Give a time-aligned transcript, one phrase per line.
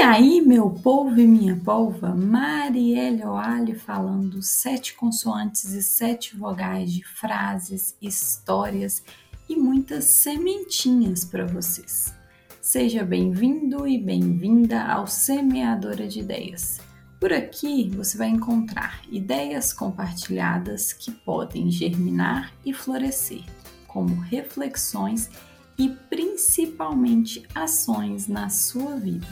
[0.00, 6.90] E aí, meu povo e minha polva, Marielle Oali falando sete consoantes e sete vogais
[6.90, 9.02] de frases, histórias
[9.46, 12.14] e muitas sementinhas para vocês.
[12.62, 16.80] Seja bem-vindo e bem-vinda ao Semeadora de Ideias.
[17.20, 23.44] Por aqui você vai encontrar ideias compartilhadas que podem germinar e florescer,
[23.86, 25.28] como reflexões
[25.76, 29.26] e principalmente ações na sua vida.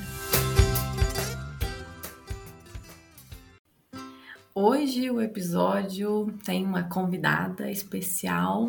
[4.61, 8.69] Hoje o episódio tem uma convidada especial.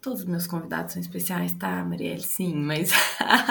[0.00, 2.22] Todos os meus convidados são especiais, tá, Marielle?
[2.22, 2.92] Sim, mas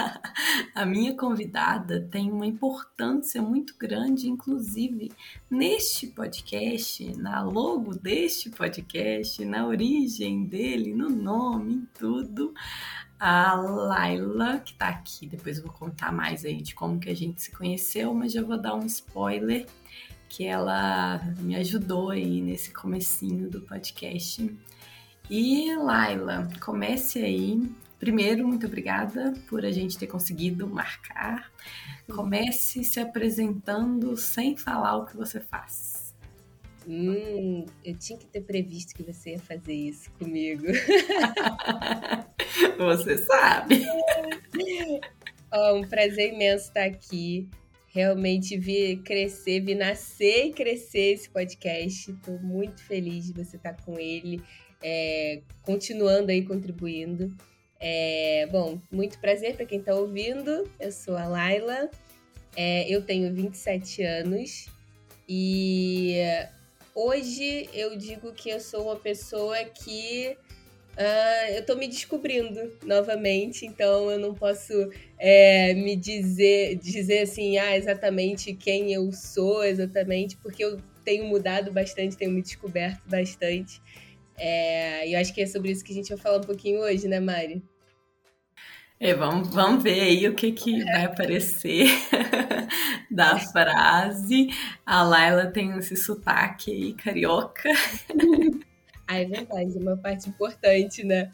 [0.73, 5.11] a minha convidada tem uma importância muito grande, inclusive
[5.51, 12.55] neste podcast, na logo deste podcast, na origem dele, no nome, em tudo.
[13.19, 17.15] A Laila, que tá aqui, depois eu vou contar mais aí de como que a
[17.15, 19.67] gente se conheceu, mas já vou dar um spoiler
[20.31, 24.49] que ela me ajudou aí nesse comecinho do podcast.
[25.29, 27.61] E Laila, comece aí.
[27.99, 31.51] Primeiro, muito obrigada por a gente ter conseguido marcar.
[32.09, 36.15] Comece se apresentando sem falar o que você faz.
[36.87, 40.67] Hum, eu tinha que ter previsto que você ia fazer isso comigo.
[42.79, 43.85] você sabe.
[45.53, 47.49] Oh, um prazer imenso estar aqui
[47.93, 52.11] realmente vi crescer, vi nascer e crescer esse podcast.
[52.11, 54.41] Estou muito feliz de você estar com ele,
[54.81, 57.35] é, continuando aí contribuindo.
[57.79, 60.69] É, bom, muito prazer para quem está ouvindo.
[60.79, 61.89] Eu sou a Laila,
[62.55, 64.67] é, eu tenho 27 anos
[65.27, 66.15] e
[66.95, 70.37] hoje eu digo que eu sou uma pessoa que
[70.97, 74.73] Uh, eu tô me descobrindo novamente, então eu não posso
[75.17, 81.71] é, me dizer, dizer assim, ah, exatamente quem eu sou, exatamente, porque eu tenho mudado
[81.71, 83.81] bastante, tenho me descoberto bastante.
[84.37, 86.81] É, e eu acho que é sobre isso que a gente vai falar um pouquinho
[86.81, 87.63] hoje, né, Mari?
[88.99, 91.87] É, vamos, vamos ver aí o que, que vai aparecer
[93.09, 94.49] da frase.
[94.85, 97.69] A Laila tem esse sotaque aí, carioca.
[99.11, 101.29] Ah, é verdade, é uma parte importante, né?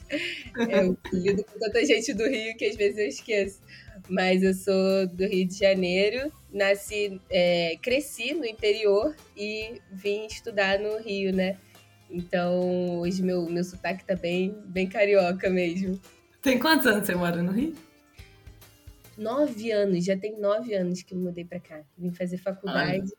[0.67, 3.61] Eu lido com tanta gente do Rio que às vezes eu esqueço.
[4.09, 10.79] Mas eu sou do Rio de Janeiro, nasci, é, cresci no interior e vim estudar
[10.79, 11.55] no Rio, né?
[12.09, 16.01] Então, hoje meu, meu sotaque tá bem, bem carioca mesmo.
[16.41, 17.75] Tem quantos anos você mora no Rio?
[19.15, 21.83] Nove anos, já tem nove anos que eu mudei para cá.
[21.95, 23.13] Vim fazer faculdade.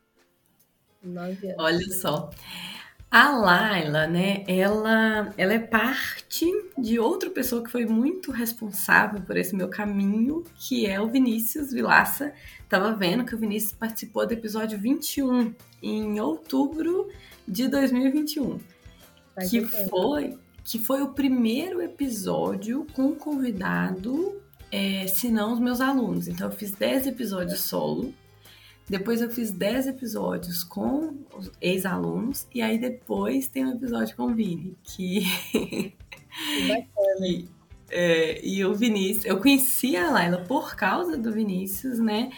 [1.05, 1.13] Olha.
[1.15, 1.57] Nove anos.
[1.61, 2.31] Olha só.
[3.11, 6.45] A Laila, né, ela, ela é parte
[6.77, 11.73] de outra pessoa que foi muito responsável por esse meu caminho, que é o Vinícius
[11.73, 12.35] Vilaça.
[12.69, 17.09] Tava vendo que o Vinícius participou do episódio 21, em outubro
[17.47, 18.61] de 2021.
[19.35, 24.39] Vai que foi, que foi o primeiro episódio com convidado,
[24.71, 26.29] é, se não os meus alunos.
[26.29, 28.13] Então eu fiz 10 episódios solo
[28.89, 34.25] depois eu fiz 10 episódios com os ex-alunos e aí depois tem um episódio com
[34.25, 35.27] o Vini, que.
[36.67, 37.49] Bacana.
[37.91, 42.31] é, e o Vinícius, eu conheci a Laila por causa do Vinícius, né?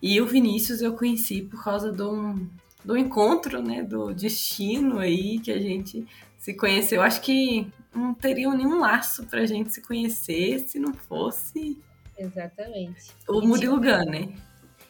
[0.00, 2.34] E o Vinícius eu conheci por causa do,
[2.82, 3.82] do encontro, né?
[3.82, 6.06] Do destino aí que a gente
[6.38, 7.02] se conheceu.
[7.02, 11.78] Acho que não teria nenhum laço pra gente se conhecer se não fosse.
[12.16, 13.10] Exatamente.
[13.28, 14.47] O Murilo Gun, né?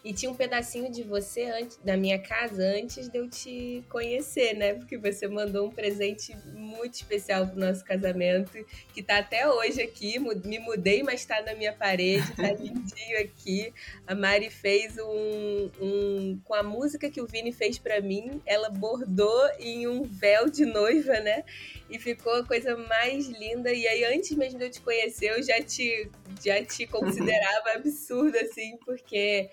[0.09, 4.55] E tinha um pedacinho de você antes, na minha casa antes de eu te conhecer,
[4.55, 4.73] né?
[4.73, 8.65] Porque você mandou um presente muito especial pro nosso casamento,
[8.95, 10.19] que tá até hoje aqui.
[10.19, 13.71] Me mudei, mas tá na minha parede, tá lindinho aqui.
[14.07, 16.41] A Mari fez um, um.
[16.43, 20.65] Com a música que o Vini fez para mim, ela bordou em um véu de
[20.65, 21.45] noiva, né?
[21.91, 23.71] E ficou a coisa mais linda.
[23.71, 26.11] E aí, antes mesmo de eu te conhecer, eu já te,
[26.43, 29.51] já te considerava absurda, assim, porque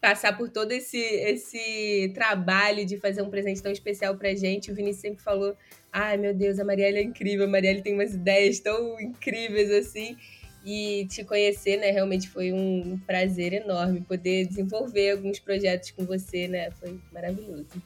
[0.00, 4.72] passar por todo esse, esse trabalho de fazer um presente tão especial pra gente.
[4.72, 5.54] O Vinícius sempre falou:
[5.92, 10.16] ai meu Deus, a Marielle é incrível, a Marielle tem umas ideias tão incríveis assim.
[10.64, 16.46] E te conhecer, né, realmente foi um prazer enorme poder desenvolver alguns projetos com você,
[16.48, 16.70] né?
[16.72, 17.82] Foi maravilhoso.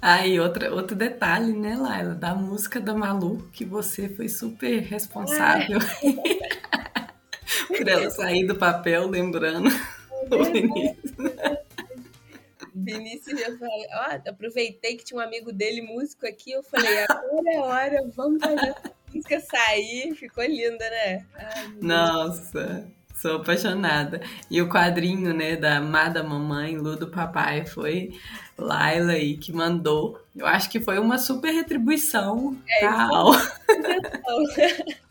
[0.00, 4.80] Ah, e outra, outro detalhe, né, Laila, da música da Malu, que você foi super
[4.80, 7.08] responsável ah.
[7.68, 9.68] por ela sair do papel, lembrando
[10.30, 11.12] o Vinícius.
[12.74, 17.50] Vinícius, eu falei, ó, aproveitei que tinha um amigo dele, músico aqui, eu falei, agora
[17.54, 21.24] é hora, vamos fazer a música sair, ficou linda, né?
[21.34, 22.86] Ai, Nossa,
[23.16, 24.20] Sou apaixonada.
[24.50, 28.10] E o quadrinho, né, da Amada Mamãe, Lu do Papai, foi
[28.58, 30.20] Laila aí que mandou.
[30.34, 32.54] Eu acho que foi uma super retribuição.
[32.68, 33.30] É, tal.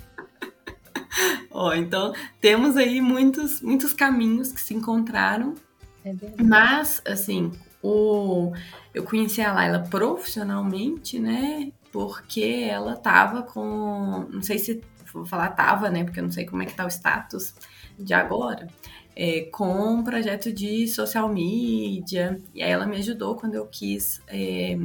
[1.52, 5.56] Ó, então temos aí muitos, muitos caminhos que se encontraram.
[6.04, 6.14] É
[6.44, 7.52] mas, assim,
[7.82, 8.52] o,
[8.94, 11.72] eu conheci a Laila profissionalmente, né?
[11.92, 14.28] Porque ela tava com.
[14.30, 14.82] Não sei se
[15.14, 16.04] vou falar tava, né?
[16.04, 17.54] Porque eu não sei como é que tá o status
[17.98, 18.68] de agora,
[19.16, 22.40] é, com um projeto de social media.
[22.54, 24.78] E aí ela me ajudou quando eu quis é,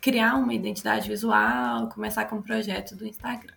[0.00, 3.54] criar uma identidade visual, começar com o um projeto do Instagram.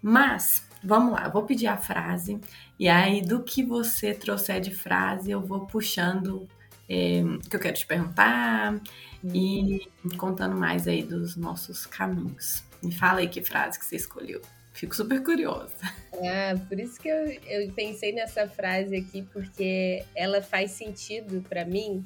[0.00, 2.40] Mas, vamos lá, eu vou pedir a frase,
[2.78, 6.46] e aí do que você trouxer de frase, eu vou puxando
[6.88, 8.80] é, o que eu quero te perguntar
[9.24, 9.88] e
[10.18, 12.62] contando mais aí dos nossos caminhos.
[12.82, 14.42] Me fala aí que frase que você escolheu.
[14.74, 15.72] Fico super curiosa.
[16.14, 21.64] Ah, por isso que eu, eu pensei nessa frase aqui, porque ela faz sentido para
[21.64, 22.04] mim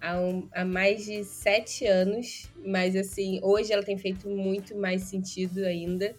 [0.00, 5.02] há, um, há mais de sete anos, mas assim, hoje ela tem feito muito mais
[5.02, 6.14] sentido ainda.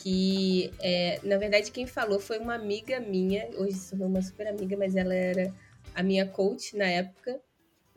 [0.00, 4.46] Que, é, na verdade, quem falou foi uma amiga minha, hoje se tornou uma super
[4.46, 5.52] amiga, mas ela era
[5.94, 7.40] a minha coach na época.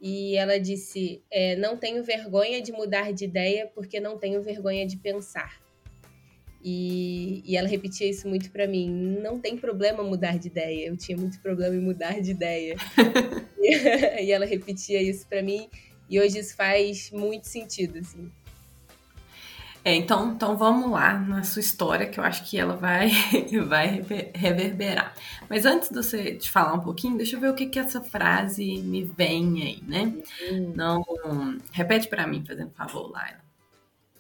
[0.01, 4.86] E ela disse: é, Não tenho vergonha de mudar de ideia porque não tenho vergonha
[4.86, 5.62] de pensar.
[6.63, 8.89] E, e ela repetia isso muito para mim.
[9.21, 10.88] Não tem problema mudar de ideia.
[10.88, 12.75] Eu tinha muito problema em mudar de ideia.
[13.59, 15.69] e, e ela repetia isso para mim.
[16.09, 18.31] E hoje isso faz muito sentido, assim.
[19.83, 23.10] É, então, então vamos lá na sua história, que eu acho que ela vai,
[23.68, 25.16] vai reverberar.
[25.50, 28.00] Mas antes de você te falar um pouquinho, deixa eu ver o que, que essa
[28.00, 30.13] frase me vem aí, né?
[30.51, 30.74] Uhum.
[30.75, 31.04] Não,
[31.72, 33.42] repete para mim, fazendo favor, Laila.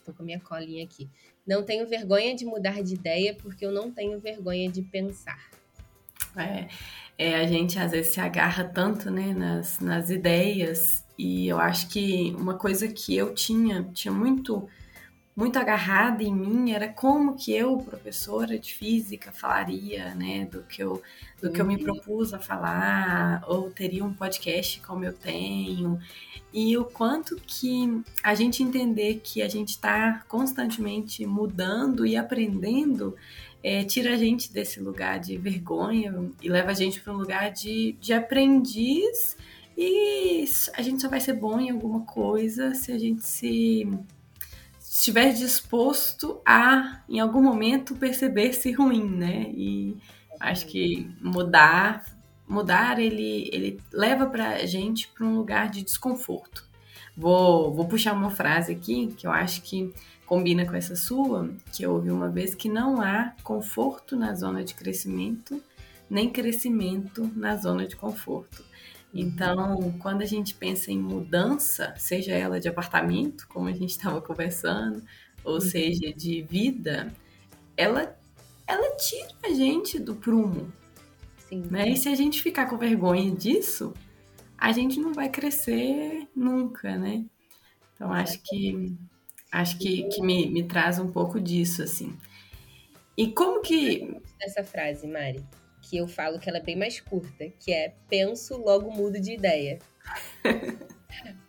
[0.03, 1.07] Tô com minha colinha aqui.
[1.45, 5.39] Não tenho vergonha de mudar de ideia porque eu não tenho vergonha de pensar.
[6.35, 6.67] É,
[7.17, 11.87] é, a gente às vezes se agarra tanto né, nas, nas ideias e eu acho
[11.89, 14.67] que uma coisa que eu tinha, tinha muito
[15.35, 20.83] muito agarrada em mim era como que eu, professora de física, falaria, né, do que
[20.83, 21.01] eu,
[21.41, 21.83] do que eu me uhum.
[21.83, 25.99] propus a falar, ou teria um podcast como eu tenho,
[26.53, 33.15] e o quanto que a gente entender que a gente está constantemente mudando e aprendendo
[33.63, 37.51] é, tira a gente desse lugar de vergonha e leva a gente para um lugar
[37.51, 39.37] de, de aprendiz
[39.77, 40.43] e
[40.73, 43.87] a gente só vai ser bom em alguma coisa se a gente se
[44.93, 49.49] estiver disposto a, em algum momento, perceber-se ruim, né?
[49.53, 49.97] E
[50.37, 52.05] acho que mudar,
[52.45, 56.69] mudar ele, ele leva para gente para um lugar de desconforto.
[57.15, 59.93] Vou, vou puxar uma frase aqui que eu acho que
[60.25, 64.61] combina com essa sua, que eu ouvi uma vez, que não há conforto na zona
[64.61, 65.61] de crescimento,
[66.09, 68.70] nem crescimento na zona de conforto.
[69.13, 74.21] Então, quando a gente pensa em mudança, seja ela de apartamento, como a gente estava
[74.21, 75.03] conversando,
[75.43, 75.61] ou uhum.
[75.61, 77.13] seja de vida,
[77.75, 78.17] ela,
[78.65, 80.71] ela tira a gente do prumo.
[81.49, 81.67] Sim.
[81.69, 81.89] Né?
[81.89, 83.93] E se a gente ficar com vergonha disso,
[84.57, 87.25] a gente não vai crescer nunca, né?
[87.93, 88.95] Então, acho que
[89.51, 92.17] acho que, que me, me traz um pouco disso, assim.
[93.17, 94.15] E como que.
[94.39, 95.43] Essa frase, Mari
[95.81, 99.33] que eu falo que ela é bem mais curta, que é penso, logo mudo de
[99.33, 99.79] ideia.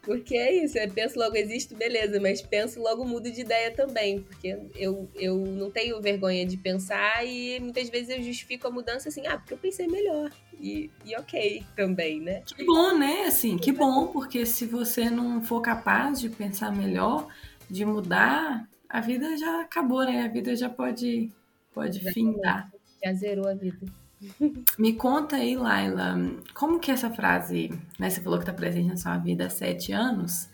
[0.03, 4.21] Porque é isso, é penso logo existo, beleza, mas penso logo mudo de ideia também,
[4.21, 9.09] porque eu, eu não tenho vergonha de pensar e muitas vezes eu justifico a mudança
[9.09, 10.33] assim, ah, porque eu pensei melhor.
[10.61, 12.43] E, e ok também, né?
[12.45, 13.27] Que bom, né?
[13.27, 17.29] Assim, que bom, porque se você não for capaz de pensar melhor,
[17.71, 20.25] de mudar, a vida já acabou, né?
[20.25, 21.31] A vida já pode,
[21.73, 22.73] pode já findar.
[23.05, 24.02] Já zerou a vida.
[24.79, 26.17] Me conta aí, Laila,
[26.55, 29.93] como que essa frase, né, você falou que está presente na sua vida há sete
[29.93, 30.49] anos,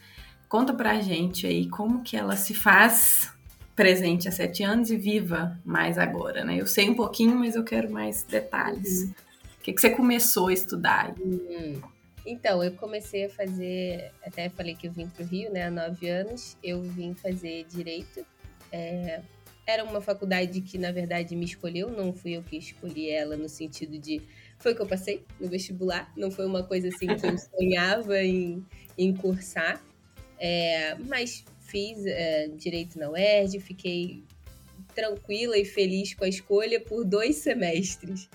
[0.48, 3.32] conta pra gente aí como que ela se faz
[3.76, 6.60] presente há sete anos e viva mais agora, né?
[6.60, 9.02] Eu sei um pouquinho, mas eu quero mais detalhes.
[9.02, 9.14] Uhum.
[9.60, 11.14] O que, que você começou a estudar?
[11.20, 11.80] Uhum.
[12.26, 15.70] Então, eu comecei a fazer, até falei que eu vim para o Rio, né, há
[15.70, 18.24] nove anos, eu vim fazer Direito,
[18.72, 19.22] é,
[19.68, 23.50] era uma faculdade que, na verdade, me escolheu, não fui eu que escolhi ela no
[23.50, 24.22] sentido de.
[24.58, 28.64] Foi que eu passei no vestibular, não foi uma coisa assim que eu sonhava em,
[28.96, 29.84] em cursar.
[30.38, 34.24] É, mas fiz é, direito na UERJ, fiquei
[34.94, 38.28] tranquila e feliz com a escolha por dois semestres.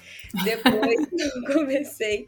[0.43, 2.25] Depois eu comecei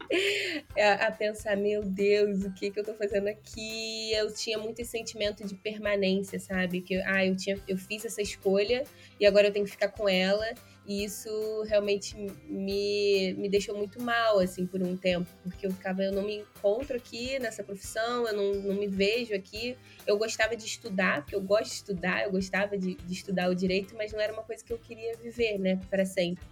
[1.00, 4.12] a, pensar, meu Deus, o que, que eu tô fazendo aqui?
[4.12, 6.80] Eu tinha muito esse sentimento de permanência, sabe?
[6.80, 8.84] Que ah, eu tinha, eu fiz essa escolha
[9.18, 10.46] e agora eu tenho que ficar com ela.
[10.86, 12.16] E isso realmente
[12.48, 16.36] me, me deixou muito mal, assim, por um tempo, porque eu ficava, eu não me
[16.36, 19.76] encontro aqui nessa profissão, eu não, não me vejo aqui.
[20.06, 23.54] Eu gostava de estudar, porque eu gosto de estudar, eu gostava de, de estudar o
[23.54, 26.44] direito, mas não era uma coisa que eu queria viver, né, para sempre.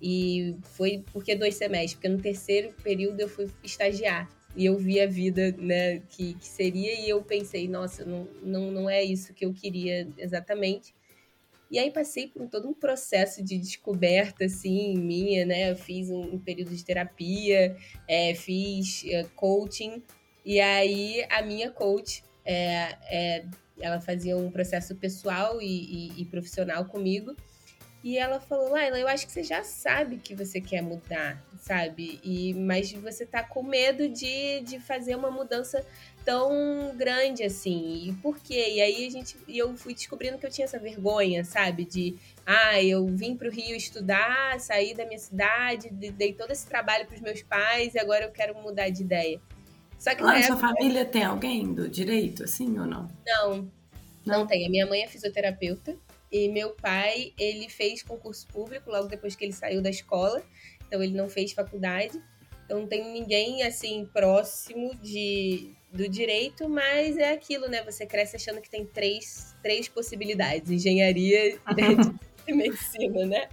[0.00, 5.00] E foi porque dois semestres, porque no terceiro período eu fui estagiar e eu vi
[5.00, 9.32] a vida né, que, que seria e eu pensei, nossa, não, não, não é isso
[9.32, 10.94] que eu queria exatamente.
[11.70, 15.70] E aí passei por todo um processo de descoberta, assim, minha, né?
[15.70, 17.76] Eu fiz um, um período de terapia,
[18.08, 20.02] é, fiz é, coaching,
[20.44, 23.44] e aí a minha coach, é, é
[23.80, 27.34] ela fazia um processo pessoal e, e, e profissional comigo,
[28.02, 32.18] e ela falou, Laila, eu acho que você já sabe que você quer mudar, sabe?
[32.24, 35.84] E, mas você tá com medo de, de fazer uma mudança
[36.24, 38.08] tão grande assim.
[38.08, 38.74] E por quê?
[38.74, 41.84] E aí a gente, e eu fui descobrindo que eu tinha essa vergonha, sabe?
[41.84, 47.06] De, ah, eu vim pro Rio estudar, saí da minha cidade, dei todo esse trabalho
[47.06, 49.40] pros meus pais e agora eu quero mudar de ideia.
[49.98, 53.06] Só que Lá na sua família tem alguém do direito, assim, ou não?
[53.26, 53.56] Não,
[54.24, 54.66] não, não tem.
[54.66, 55.94] A minha mãe é fisioterapeuta.
[56.32, 60.40] E meu pai, ele fez concurso público logo depois que ele saiu da escola,
[60.86, 62.22] então ele não fez faculdade.
[62.70, 67.82] Então não tem ninguém assim próximo de do direito, mas é aquilo, né?
[67.82, 71.58] Você cresce achando que tem três, três possibilidades: engenharia
[72.46, 73.48] e medicina, né?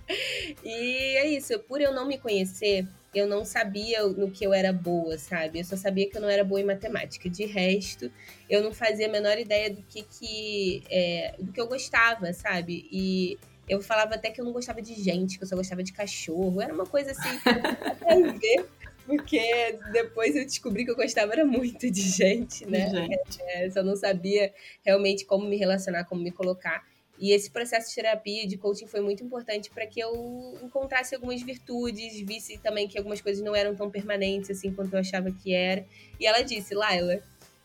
[0.63, 1.57] E é isso.
[1.61, 5.61] Por eu não me conhecer, eu não sabia no que eu era boa, sabe?
[5.61, 7.27] Eu só sabia que eu não era boa em matemática.
[7.27, 8.11] De resto,
[8.47, 12.87] eu não fazia a menor ideia do que, que é, do que eu gostava, sabe?
[12.91, 15.91] E eu falava até que eu não gostava de gente, que eu só gostava de
[15.91, 16.61] cachorro.
[16.61, 18.65] Era uma coisa assim, a ver,
[19.07, 22.89] porque depois eu descobri que eu gostava era muito de gente, né?
[22.89, 23.41] Gente.
[23.41, 24.53] É, só não sabia
[24.85, 26.85] realmente como me relacionar, como me colocar.
[27.17, 31.41] E esse processo de terapia, de coaching, foi muito importante para que eu encontrasse algumas
[31.41, 35.53] virtudes, visse também que algumas coisas não eram tão permanentes assim quanto eu achava que
[35.53, 35.83] era.
[36.19, 37.19] E ela disse, Laila,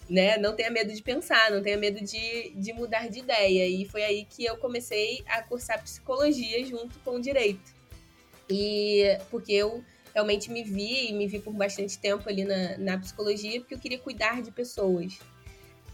[0.08, 3.66] né, não tenha medo de pensar, não tenha medo de, de mudar de ideia.
[3.66, 7.74] E foi aí que eu comecei a cursar psicologia junto com o direito.
[8.48, 9.84] E porque eu
[10.14, 13.78] realmente me vi e me vi por bastante tempo ali na, na psicologia, porque eu
[13.78, 15.18] queria cuidar de pessoas.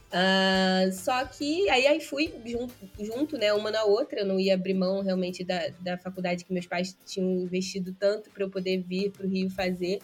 [0.09, 4.55] Uh, só que aí, aí fui junto, junto, né, uma na outra, eu não ia
[4.55, 8.79] abrir mão realmente da, da faculdade que meus pais tinham investido tanto para eu poder
[8.83, 10.01] vir para o Rio fazer.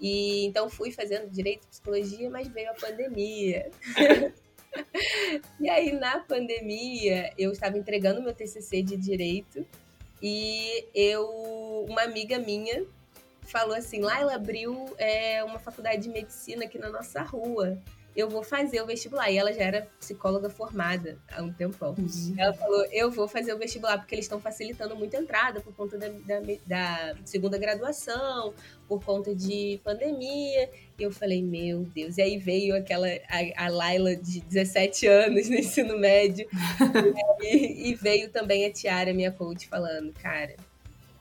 [0.00, 3.70] E então fui fazendo direito e psicologia, mas veio a pandemia.
[5.60, 9.66] e aí na pandemia eu estava entregando meu TCC de direito
[10.22, 12.86] e eu uma amiga minha
[13.42, 17.78] falou assim, lá ela abriu é, uma faculdade de medicina aqui na nossa rua
[18.14, 19.30] eu vou fazer o vestibular.
[19.30, 21.94] E ela já era psicóloga formada há um tempão.
[21.98, 22.34] Uhum.
[22.36, 25.74] Ela falou, eu vou fazer o vestibular, porque eles estão facilitando muito a entrada por
[25.74, 28.52] conta da, da, da, segunda graduação,
[28.86, 30.70] por conta de pandemia.
[30.98, 32.18] E eu falei, meu Deus.
[32.18, 36.46] E aí veio aquela, a, a Laila de 17 anos no ensino médio.
[37.40, 40.54] e, e veio também a Tiara, minha coach, falando, cara,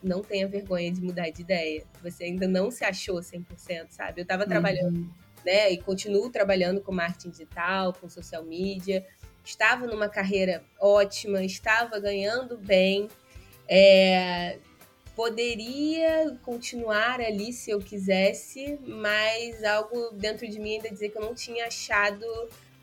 [0.03, 1.83] não tenha vergonha de mudar de ideia.
[2.01, 4.21] Você ainda não se achou 100%, sabe?
[4.21, 5.71] Eu tava trabalhando uhum né?
[5.71, 9.05] E continuo trabalhando com marketing digital, com social media.
[9.43, 13.09] Estava numa carreira ótima, estava ganhando bem.
[13.67, 14.57] É,
[15.15, 21.21] poderia continuar ali se eu quisesse, mas algo dentro de mim ainda dizia que eu
[21.21, 22.25] não tinha achado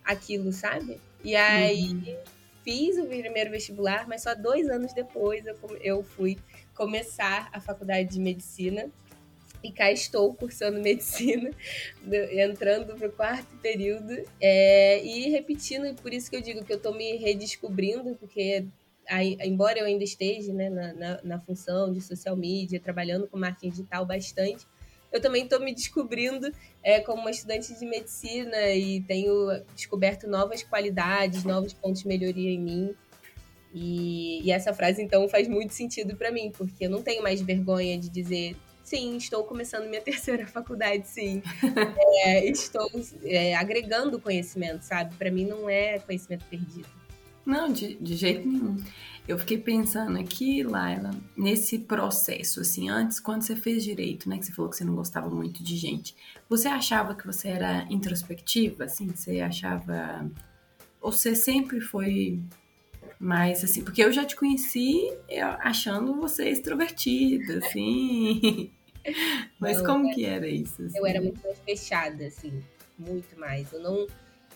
[0.05, 1.01] aquilo, sabe?
[1.23, 2.17] E aí uhum.
[2.65, 5.45] fiz o primeiro vestibular, mas só dois anos depois
[5.81, 6.39] eu fui
[6.79, 8.89] começar a faculdade de medicina
[9.65, 11.51] e cá estou cursando medicina,
[12.33, 16.73] entrando para o quarto período é, e repetindo, e por isso que eu digo que
[16.73, 18.65] eu estou me redescobrindo, porque
[19.45, 23.71] embora eu ainda esteja né, na, na, na, função de social media, trabalhando com marketing
[23.71, 24.65] digital bastante,
[25.11, 30.63] eu também estou me descobrindo é, como uma estudante de medicina e tenho descoberto novas
[30.63, 32.95] qualidades, novos pontos de melhoria em mim.
[33.75, 37.41] E, e essa frase, então, faz muito sentido para mim, porque eu não tenho mais
[37.41, 38.57] vergonha de dizer
[38.89, 41.43] Sim, estou começando minha terceira faculdade, sim.
[42.25, 42.91] é, estou
[43.23, 45.15] é, agregando conhecimento, sabe?
[45.17, 46.89] Para mim não é conhecimento perdido.
[47.45, 48.83] Não, de, de jeito nenhum.
[49.27, 54.47] Eu fiquei pensando aqui, Laila, nesse processo, assim, antes, quando você fez direito, né, que
[54.47, 56.17] você falou que você não gostava muito de gente,
[56.49, 60.31] você achava que você era introspectiva, assim, você achava...
[60.99, 62.41] Ou você sempre foi
[63.19, 65.11] mais, assim, porque eu já te conheci
[65.61, 68.71] achando você extrovertida, assim...
[69.59, 70.83] Mas como que era isso?
[70.83, 70.99] Assim?
[70.99, 72.63] Eu era muito mais fechada, assim,
[72.99, 73.73] muito mais.
[73.73, 74.07] Eu não,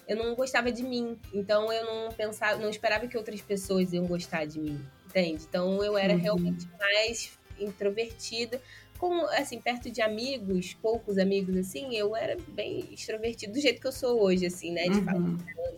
[0.06, 4.06] eu não gostava de mim, então eu não pensava, não esperava que outras pessoas iam
[4.06, 5.44] gostar de mim, entende?
[5.48, 6.20] Então eu era uhum.
[6.20, 8.60] realmente mais introvertida.
[8.98, 13.86] Com, assim, perto de amigos, poucos amigos, assim, eu era bem extrovertida, do jeito que
[13.86, 14.84] eu sou hoje, assim, né?
[14.84, 15.04] De uhum.
[15.04, 15.28] falar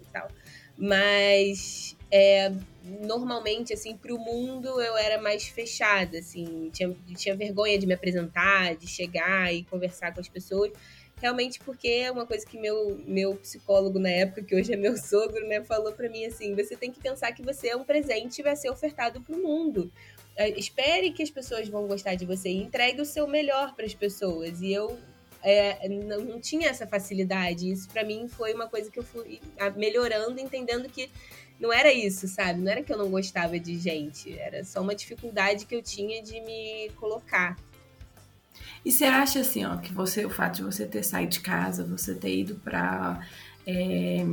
[0.03, 0.29] e tal.
[0.77, 2.53] Mas é,
[3.01, 7.95] normalmente, assim, para o mundo eu era mais fechada, assim, tinha, tinha vergonha de me
[7.95, 10.71] apresentar, de chegar e conversar com as pessoas
[11.21, 14.95] realmente porque é uma coisa que meu, meu psicólogo na época, que hoje é meu
[14.99, 18.39] sogro, né, falou para mim assim: você tem que pensar que você é um presente
[18.39, 19.91] e vai ser ofertado para o mundo.
[20.37, 23.87] É, espere que as pessoas vão gostar de você e entregue o seu melhor para
[23.87, 24.61] as pessoas.
[24.61, 24.97] E eu
[25.45, 27.71] é, não, não, tinha essa facilidade.
[27.71, 29.41] Isso para mim foi uma coisa que eu fui
[29.77, 31.11] melhorando, entendendo que
[31.61, 32.61] não era isso, sabe?
[32.61, 36.23] Não era que eu não gostava de gente, era só uma dificuldade que eu tinha
[36.23, 37.57] de me colocar.
[38.85, 41.85] E você acha assim, ó, que você, o fato de você ter saído de casa,
[41.85, 43.27] você ter ido para
[43.67, 44.25] é,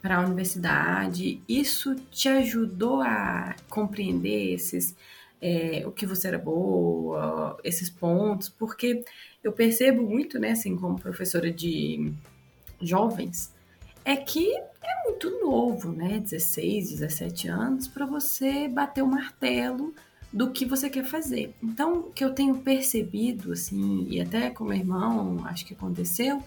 [0.00, 4.94] para a universidade, isso te ajudou a compreender esses
[5.40, 9.04] é, o que você era boa, esses pontos, porque
[9.42, 12.12] eu percebo muito, né, assim, como professora de
[12.80, 13.52] jovens,
[14.06, 19.92] é que é muito novo, né, 16, 17 anos, para você bater o martelo
[20.32, 21.52] do que você quer fazer.
[21.60, 26.40] Então, o que eu tenho percebido, assim, e até com meu irmão, acho que aconteceu,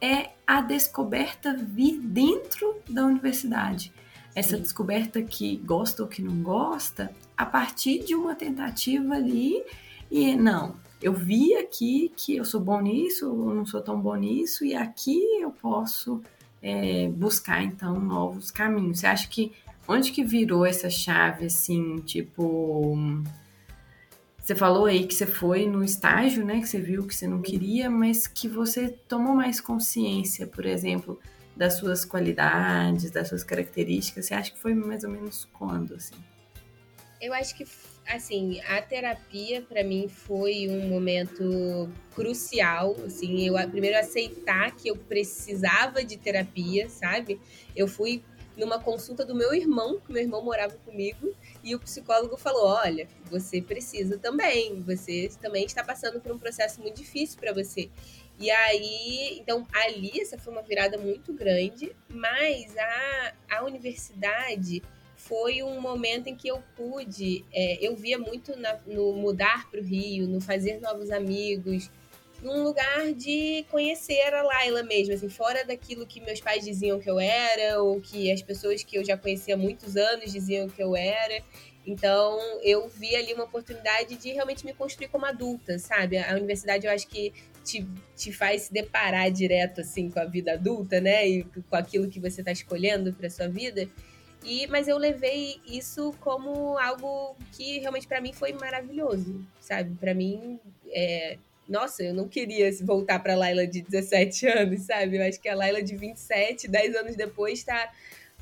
[0.00, 3.92] é a descoberta vir dentro da universidade.
[4.32, 4.62] Essa Sim.
[4.62, 9.64] descoberta que gosta ou que não gosta, a partir de uma tentativa ali,
[10.08, 14.14] e não, eu vi aqui que eu sou bom nisso, eu não sou tão bom
[14.14, 16.22] nisso, e aqui eu posso
[16.62, 19.00] é, buscar então novos caminhos.
[19.00, 19.52] Você acha que
[19.90, 22.96] Onde que virou essa chave, assim, tipo.
[24.38, 26.60] Você falou aí que você foi no estágio, né?
[26.60, 31.20] Que você viu que você não queria, mas que você tomou mais consciência, por exemplo,
[31.56, 34.26] das suas qualidades, das suas características.
[34.26, 36.14] Você acha que foi mais ou menos quando, assim?
[37.20, 37.66] Eu acho que,
[38.06, 44.96] assim, a terapia para mim foi um momento crucial, assim, eu primeiro aceitar que eu
[44.96, 47.40] precisava de terapia, sabe?
[47.74, 48.22] Eu fui
[48.56, 53.08] numa consulta do meu irmão, que meu irmão morava comigo, e o psicólogo falou: Olha,
[53.24, 57.90] você precisa também, você também está passando por um processo muito difícil para você.
[58.38, 64.82] E aí, então, ali, essa foi uma virada muito grande, mas a, a universidade
[65.20, 69.80] foi um momento em que eu pude, é, eu via muito na, no mudar para
[69.80, 71.90] o Rio, no fazer novos amigos,
[72.42, 77.08] num lugar de conhecer a Laila mesmo, assim, fora daquilo que meus pais diziam que
[77.08, 80.82] eu era, ou que as pessoas que eu já conhecia há muitos anos diziam que
[80.82, 81.42] eu era.
[81.86, 86.16] Então, eu vi ali uma oportunidade de realmente me construir como adulta, sabe?
[86.16, 90.54] A universidade, eu acho que te, te faz se deparar direto, assim, com a vida
[90.54, 91.28] adulta, né?
[91.28, 93.86] E com aquilo que você está escolhendo para sua vida.
[94.44, 99.94] E, mas eu levei isso como algo que realmente para mim foi maravilhoso, sabe?
[99.96, 101.36] Para mim, é,
[101.68, 105.18] nossa, eu não queria voltar para a Laila de 17 anos, sabe?
[105.18, 107.92] Eu acho que a Laila de 27, 10 anos depois, está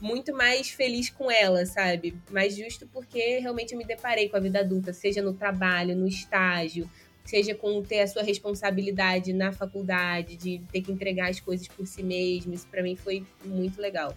[0.01, 2.15] muito mais feliz com ela, sabe?
[2.31, 6.07] Mais justo porque realmente eu me deparei com a vida adulta, seja no trabalho, no
[6.07, 6.89] estágio,
[7.25, 11.87] seja com ter a sua responsabilidade na faculdade, de ter que entregar as coisas por
[11.87, 12.55] si mesmo.
[12.55, 14.17] Isso para mim foi muito legal.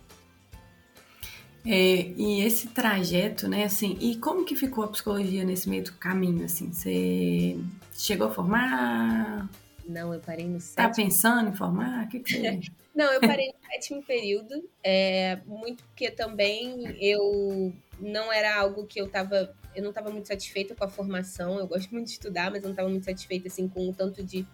[1.65, 5.93] É, e esse trajeto, né, assim, e como que ficou a psicologia nesse meio do
[5.93, 6.71] caminho, assim?
[6.71, 7.57] Você
[7.93, 9.49] chegou a formar?
[9.87, 10.87] Não, eu parei no tá sétimo.
[10.87, 12.05] Tá pensando em formar?
[12.05, 12.59] O que, que você...
[12.93, 18.99] Não, eu parei no sétimo período, é, muito porque também eu não era algo que
[18.99, 22.51] eu tava, eu não estava muito satisfeita com a formação, eu gosto muito de estudar,
[22.51, 24.45] mas eu não estava muito satisfeita, assim, com o tanto de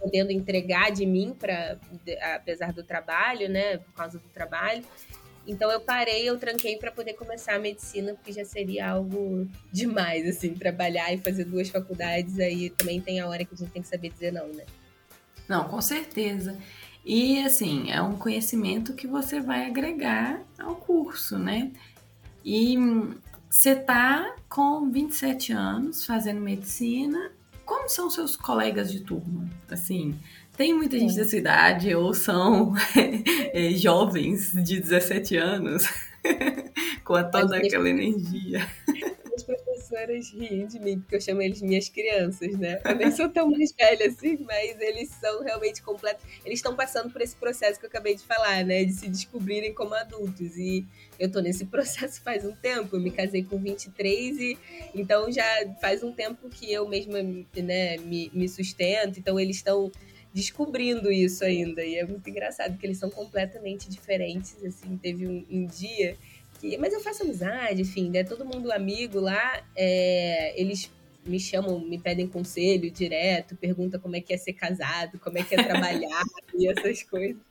[0.00, 1.78] podendo entregar de mim para
[2.34, 4.84] apesar do trabalho, né, por causa do trabalho.
[5.48, 10.28] Então eu parei, eu tranquei para poder começar a medicina, porque já seria algo demais,
[10.28, 13.80] assim, trabalhar e fazer duas faculdades, aí também tem a hora que a gente tem
[13.80, 14.64] que saber dizer não, né?
[15.48, 16.58] Não, com certeza.
[17.02, 21.72] E assim, é um conhecimento que você vai agregar ao curso, né?
[22.44, 22.76] E
[23.48, 27.32] você tá com 27 anos fazendo medicina.
[27.64, 29.48] Como são seus colegas de turma?
[29.70, 30.18] Assim,
[30.58, 31.22] tem muita gente é.
[31.22, 32.74] da cidade ou são
[33.54, 35.86] é, jovens de 17 anos
[37.04, 38.68] com a toda aquela energia.
[39.32, 42.80] As professoras riem de mim, porque eu chamo eles minhas crianças, né?
[42.84, 46.24] Eu nem sou tão mais velha assim, mas eles são realmente completos.
[46.44, 48.82] Eles estão passando por esse processo que eu acabei de falar, né?
[48.82, 50.56] De se descobrirem como adultos.
[50.56, 50.84] E
[51.20, 52.96] eu tô nesse processo faz um tempo.
[52.96, 54.58] Eu me casei com 23 e
[54.92, 55.46] então já
[55.80, 59.20] faz um tempo que eu mesma né, me, me sustento.
[59.20, 59.92] Então eles estão
[60.32, 61.84] descobrindo isso ainda.
[61.84, 64.56] E é muito engraçado, porque eles são completamente diferentes.
[64.64, 66.16] Assim, teve um, um dia
[66.60, 66.76] que.
[66.78, 68.24] Mas eu faço amizade, enfim, né?
[68.24, 69.62] Todo mundo amigo lá.
[69.76, 70.90] É, eles
[71.24, 75.42] me chamam, me pedem conselho direto, pergunta como é que é ser casado, como é
[75.42, 76.22] que é trabalhar
[76.54, 77.42] e essas coisas.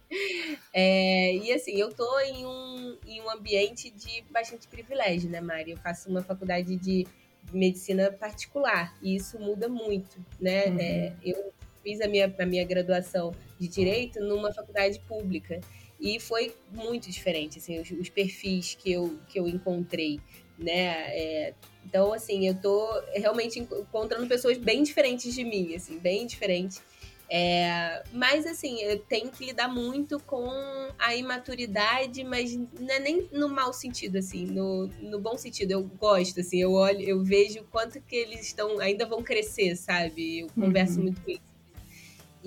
[0.74, 5.72] É, e assim, eu tô em um, em um ambiente de bastante privilégio, né, Mari?
[5.72, 7.06] Eu faço uma faculdade de
[7.54, 10.68] medicina particular e isso muda muito, né?
[10.68, 10.80] Uhum.
[10.80, 11.54] É, eu
[11.88, 15.62] fiz a minha, a minha graduação de direito numa faculdade pública
[15.98, 20.20] e foi muito diferente, assim, os, os perfis que eu, que eu encontrei,
[20.60, 21.16] né?
[21.18, 21.54] É,
[21.86, 26.82] então, assim, eu tô realmente encontrando pessoas bem diferentes de mim, assim, bem diferentes.
[27.30, 30.50] É, mas assim, eu tenho que lidar muito com
[30.98, 35.72] a imaturidade, mas não é nem no mau sentido, assim, no, no bom sentido.
[35.72, 40.40] Eu gosto, assim, eu olho, eu vejo quanto que eles estão, ainda vão crescer, sabe?
[40.40, 41.04] Eu converso uhum.
[41.04, 41.57] muito com eles.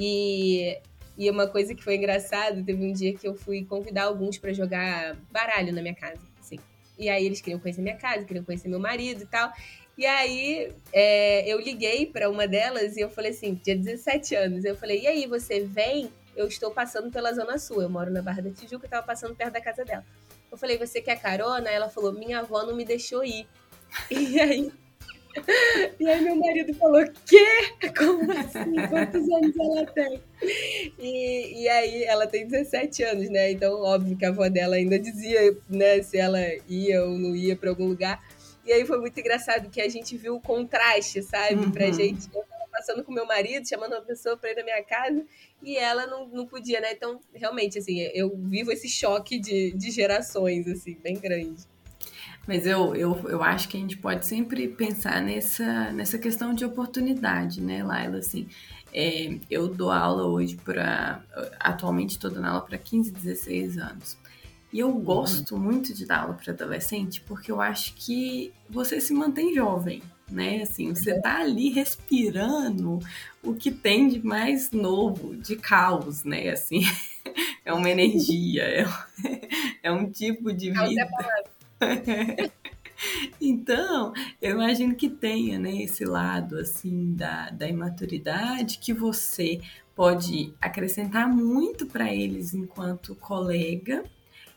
[0.02, 0.78] E,
[1.18, 4.50] e uma coisa que foi engraçada, teve um dia que eu fui convidar alguns para
[4.50, 6.58] jogar baralho na minha casa, assim.
[6.98, 9.52] E aí eles queriam conhecer minha casa, queriam conhecer meu marido e tal.
[9.98, 14.64] E aí é, eu liguei para uma delas e eu falei assim, tinha 17 anos,
[14.64, 16.10] eu falei, e aí, você vem?
[16.34, 19.34] Eu estou passando pela Zona Sul, eu moro na Barra da Tijuca, eu tava passando
[19.34, 20.06] perto da casa dela.
[20.50, 21.68] Eu falei, você quer carona?
[21.68, 23.46] Ela falou, minha avó não me deixou ir.
[24.10, 24.72] E aí
[26.00, 27.46] e aí meu marido falou, quê?
[27.96, 28.88] Como assim?
[28.88, 30.22] Quantos anos ela tem?
[30.98, 33.52] E, e aí ela tem 17 anos, né?
[33.52, 37.54] Então, óbvio que a avó dela ainda dizia, né, se ela ia ou não ia
[37.54, 38.18] para algum lugar.
[38.64, 41.56] E aí foi muito engraçado que a gente viu o contraste, sabe?
[41.56, 41.70] Uhum.
[41.70, 42.28] Pra gente.
[42.34, 45.22] Eu tava passando com meu marido, chamando uma pessoa pra ir na minha casa,
[45.62, 46.92] e ela não, não podia, né?
[46.92, 51.68] Então, realmente, assim, eu vivo esse choque de, de gerações, assim, bem grande.
[52.46, 56.64] Mas eu, eu, eu acho que a gente pode sempre pensar nessa, nessa questão de
[56.64, 58.18] oportunidade, né, Laila?
[58.18, 58.48] Assim,
[58.92, 61.22] é, eu dou aula hoje para.
[61.58, 64.18] Atualmente estou dando aula para 15, 16 anos.
[64.72, 65.60] E eu gosto uhum.
[65.60, 70.00] muito de dar aula para adolescente porque eu acho que você se mantém jovem,
[70.30, 70.62] né?
[70.62, 73.00] Assim, você tá ali respirando
[73.42, 76.50] o que tem de mais novo, de caos, né?
[76.50, 76.82] Assim,
[77.64, 78.86] é uma energia, é,
[79.82, 81.08] é um tipo de é vida.
[83.40, 84.12] Então,
[84.42, 89.58] eu imagino que tenha né, esse lado assim da, da imaturidade que você
[89.94, 94.04] pode acrescentar muito para eles enquanto colega,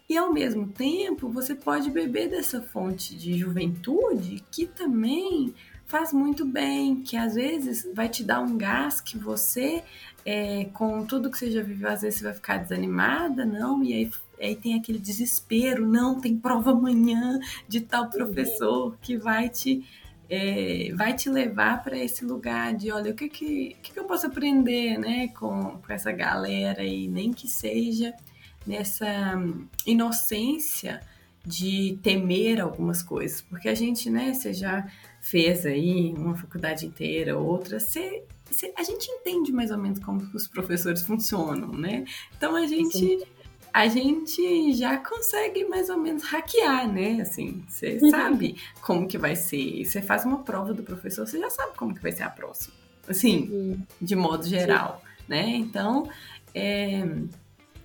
[0.09, 5.53] e ao mesmo tempo você pode beber dessa fonte de juventude que também
[5.86, 9.83] faz muito bem, que às vezes vai te dar um gás que você,
[10.25, 13.93] é, com tudo que você já viveu, às vezes você vai ficar desanimada, não, e
[13.93, 14.12] aí
[14.45, 19.86] aí tem aquele desespero, não, tem prova amanhã de tal professor que vai te
[20.29, 24.06] é, vai te levar para esse lugar de olha o que que, que, que eu
[24.06, 28.13] posso aprender né com, com essa galera e nem que seja
[28.65, 29.36] nessa
[29.86, 31.01] inocência
[31.45, 33.41] de temer algumas coisas.
[33.41, 34.88] Porque a gente né você já
[35.19, 40.21] fez aí uma faculdade inteira outra você, você a gente entende mais ou menos como
[40.34, 42.06] os professores funcionam né?
[42.36, 43.32] Então a gente Sim
[43.73, 47.21] a gente já consegue mais ou menos hackear, né?
[47.21, 48.09] Assim, você uhum.
[48.12, 49.83] sabe como que vai ser.
[49.83, 52.75] Você faz uma prova do professor, você já sabe como que vai ser a próxima.
[53.07, 53.81] Assim, uhum.
[53.99, 55.23] de modo geral, Sim.
[55.27, 55.47] né?
[55.47, 56.07] Então,
[56.53, 57.03] é...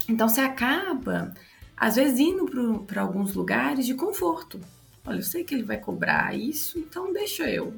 [0.06, 1.32] então você acaba,
[1.74, 4.60] às vezes, indo para alguns lugares de conforto.
[5.06, 7.72] Olha, eu sei que ele vai cobrar isso, então deixa eu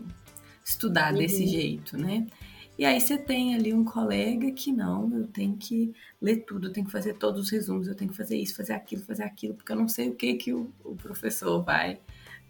[0.64, 1.20] estudar uhum.
[1.20, 2.26] desse jeito, né?
[2.80, 6.72] E aí você tem ali um colega que não, eu tenho que ler tudo, eu
[6.72, 9.52] tenho que fazer todos os resumos, eu tenho que fazer isso, fazer aquilo, fazer aquilo,
[9.52, 12.00] porque eu não sei o que que o, o professor vai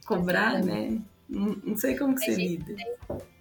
[0.06, 1.02] cobrar, né?
[1.28, 2.76] Não, não, sei como que você lida.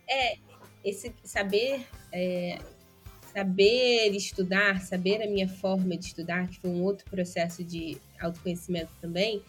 [0.10, 0.40] É,
[0.84, 2.58] esse saber é,
[3.36, 8.92] saber estudar, saber a minha forma de estudar, que foi um outro processo de autoconhecimento
[9.00, 9.44] também,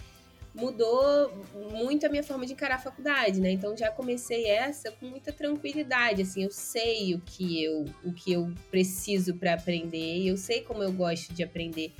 [0.54, 1.32] mudou
[1.72, 3.52] muito a minha forma de encarar a faculdade, né?
[3.52, 8.32] Então já comecei essa com muita tranquilidade, assim, eu sei o que eu o que
[8.32, 11.92] eu preciso para aprender, eu sei como eu gosto de aprender.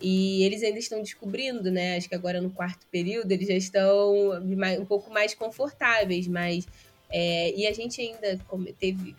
[0.00, 1.96] E eles ainda estão descobrindo, né?
[1.96, 4.30] Acho que agora no quarto período eles já estão
[4.80, 6.66] um pouco mais confortáveis, mas
[7.10, 8.38] é, e a gente ainda
[8.78, 9.14] teve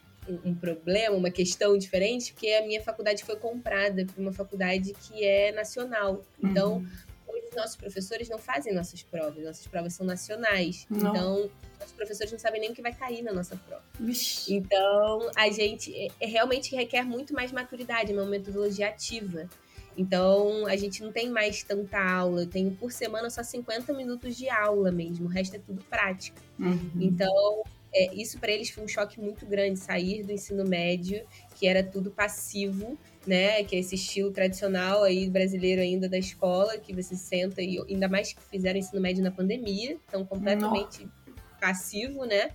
[0.45, 5.25] um problema, uma questão diferente, porque a minha faculdade foi comprada por uma faculdade que
[5.25, 6.23] é nacional.
[6.41, 7.08] Então, uhum
[7.55, 10.85] nossos professores não fazem nossas provas, nossas provas são nacionais.
[10.89, 11.09] Não.
[11.09, 13.83] Então, nossos professores não sabem nem o que vai cair na nossa prova.
[13.99, 14.53] Vixe.
[14.53, 19.49] Então, a gente é, é, realmente requer muito mais maturidade, uma metodologia ativa.
[19.97, 22.41] Então, a gente não tem mais tanta aula.
[22.41, 26.41] Eu tenho por semana só 50 minutos de aula mesmo, o resto é tudo prática.
[26.57, 26.91] Uhum.
[26.99, 31.67] Então, é, isso para eles foi um choque muito grande sair do ensino médio, que
[31.67, 33.63] era tudo passivo, né?
[33.63, 38.07] Que é esse estilo tradicional aí brasileiro ainda da escola, que você senta e ainda
[38.07, 41.11] mais que fizeram ensino médio na pandemia, então completamente Nossa.
[41.59, 42.51] passivo, né?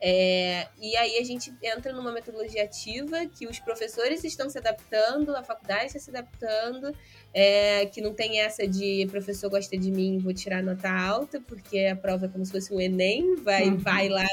[0.00, 5.34] É, e aí a gente entra numa metodologia ativa que os professores estão se adaptando,
[5.34, 6.94] a faculdade está se adaptando,
[7.34, 11.80] é, que não tem essa de professor gosta de mim, vou tirar nota alta, porque
[11.86, 13.76] a prova é como se fosse um Enem, vai, uhum.
[13.76, 14.26] vai lá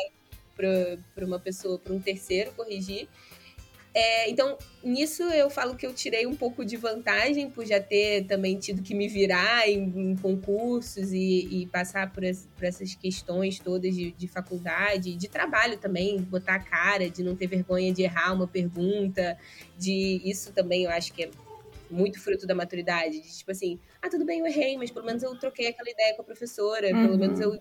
[0.56, 3.10] para uma pessoa, para um terceiro corrigir.
[3.98, 8.26] É, então, nisso eu falo que eu tirei um pouco de vantagem por já ter
[8.26, 12.94] também tido que me virar em, em concursos e, e passar por, as, por, essas
[12.94, 17.94] questões todas de, de, faculdade, de trabalho também, botar a cara, de não ter vergonha
[17.94, 19.38] de errar uma pergunta,
[19.78, 21.30] de isso também eu acho que é
[21.90, 25.24] muito fruto da maturidade, de tipo assim, ah, tudo bem, eu errei, mas pelo menos
[25.24, 27.06] eu troquei aquela ideia com a professora, uhum.
[27.06, 27.58] pelo menos eu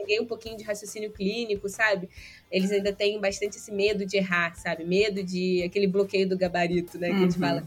[0.00, 2.08] peguei um pouquinho de raciocínio clínico, sabe?
[2.50, 4.84] Eles ainda têm bastante esse medo de errar, sabe?
[4.84, 7.08] Medo de aquele bloqueio do gabarito, né?
[7.08, 7.18] Que uhum.
[7.18, 7.40] a gente uhum.
[7.40, 7.66] fala,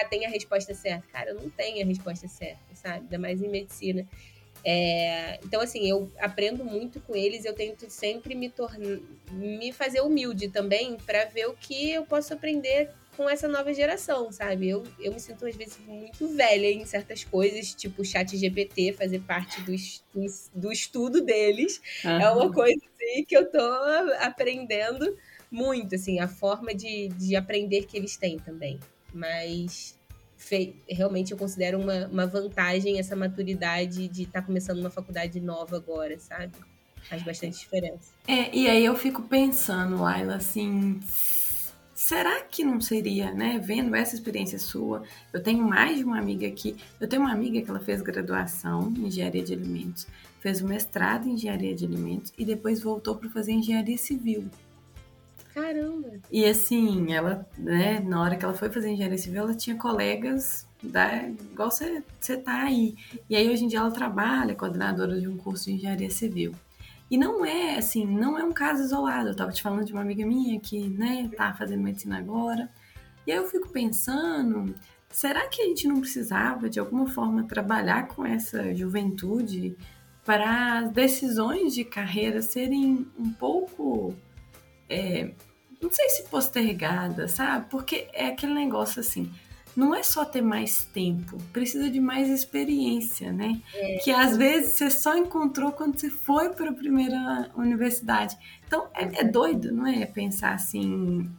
[0.00, 1.06] ah, tem a resposta certa.
[1.12, 3.00] Cara, não tem a resposta certa, sabe?
[3.00, 4.06] Ainda mais em medicina.
[4.64, 8.98] É, então, assim, eu aprendo muito com eles, eu tento sempre me tornar,
[9.30, 14.30] me fazer humilde também para ver o que eu posso aprender com essa nova geração,
[14.30, 14.68] sabe?
[14.68, 18.92] Eu, eu me sinto, às vezes, muito velha em certas coisas, tipo o chat GPT
[18.92, 19.72] fazer parte do,
[20.14, 21.82] do, do estudo deles.
[22.04, 22.10] Uhum.
[22.12, 23.58] É uma coisa, assim, que eu tô
[24.20, 25.18] aprendendo
[25.50, 28.78] muito, assim, a forma de, de aprender que eles têm também.
[29.12, 29.98] Mas
[30.88, 35.76] realmente eu considero uma, uma vantagem essa maturidade de estar tá começando uma faculdade nova
[35.76, 36.52] agora, sabe?
[37.08, 38.12] Faz bastante diferença.
[38.28, 41.00] É, e aí eu fico pensando, Laila, assim,
[41.98, 43.58] será que não seria, né?
[43.58, 46.76] Vendo essa experiência sua, eu tenho mais de uma amiga aqui.
[47.00, 50.06] Eu tenho uma amiga que ela fez graduação em engenharia de alimentos,
[50.38, 54.48] fez o mestrado em engenharia de alimentos e depois voltou para fazer engenharia civil.
[55.52, 56.20] Caramba!
[56.30, 60.68] E assim, ela, né, na hora que ela foi fazer engenharia civil, ela tinha colegas
[60.80, 62.94] da, igual você, você tá aí.
[63.28, 66.54] E aí hoje em dia ela trabalha coordenadora de um curso de engenharia civil.
[67.10, 69.28] E não é assim, não é um caso isolado.
[69.28, 72.70] Eu tava te falando de uma amiga minha que, né, tá fazendo medicina agora.
[73.26, 74.74] E aí eu fico pensando,
[75.10, 79.76] será que a gente não precisava de alguma forma trabalhar com essa juventude
[80.24, 84.14] para as decisões de carreira serem um pouco,
[84.88, 85.30] é,
[85.80, 87.66] não sei se postergadas, sabe?
[87.70, 89.32] Porque é aquele negócio assim,
[89.78, 93.62] não é só ter mais tempo, precisa de mais experiência, né?
[93.72, 93.98] É.
[93.98, 98.36] Que às vezes você só encontrou quando você foi para a primeira universidade.
[98.66, 100.04] Então é, é doido, não é?
[100.04, 101.30] Pensar assim.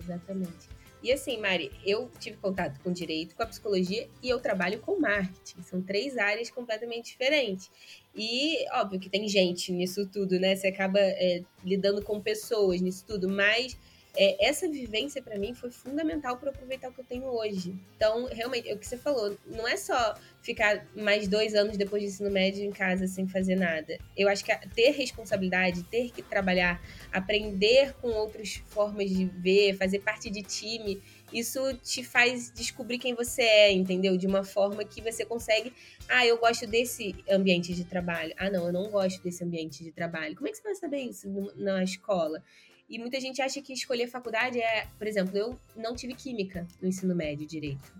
[0.00, 0.66] Exatamente.
[1.02, 4.98] E assim, Mari, eu tive contato com direito, com a psicologia e eu trabalho com
[4.98, 5.60] marketing.
[5.60, 7.70] São três áreas completamente diferentes.
[8.16, 10.56] E óbvio que tem gente nisso tudo, né?
[10.56, 13.76] Você acaba é, lidando com pessoas nisso tudo, mas
[14.20, 17.72] é, essa vivência para mim foi fundamental para aproveitar o que eu tenho hoje.
[17.96, 22.02] Então, realmente, é o que você falou, não é só ficar mais dois anos depois
[22.02, 23.96] do ensino médio em casa sem fazer nada.
[24.16, 30.00] Eu acho que ter responsabilidade, ter que trabalhar, aprender com outras formas de ver, fazer
[30.00, 31.00] parte de time,
[31.32, 34.16] isso te faz descobrir quem você é, entendeu?
[34.16, 35.72] De uma forma que você consegue.
[36.08, 38.32] Ah, eu gosto desse ambiente de trabalho.
[38.36, 40.34] Ah, não, eu não gosto desse ambiente de trabalho.
[40.34, 42.42] Como é que você vai saber isso na escola?
[42.88, 46.88] E muita gente acha que escolher faculdade é, por exemplo, eu não tive química no
[46.88, 47.92] ensino médio direito.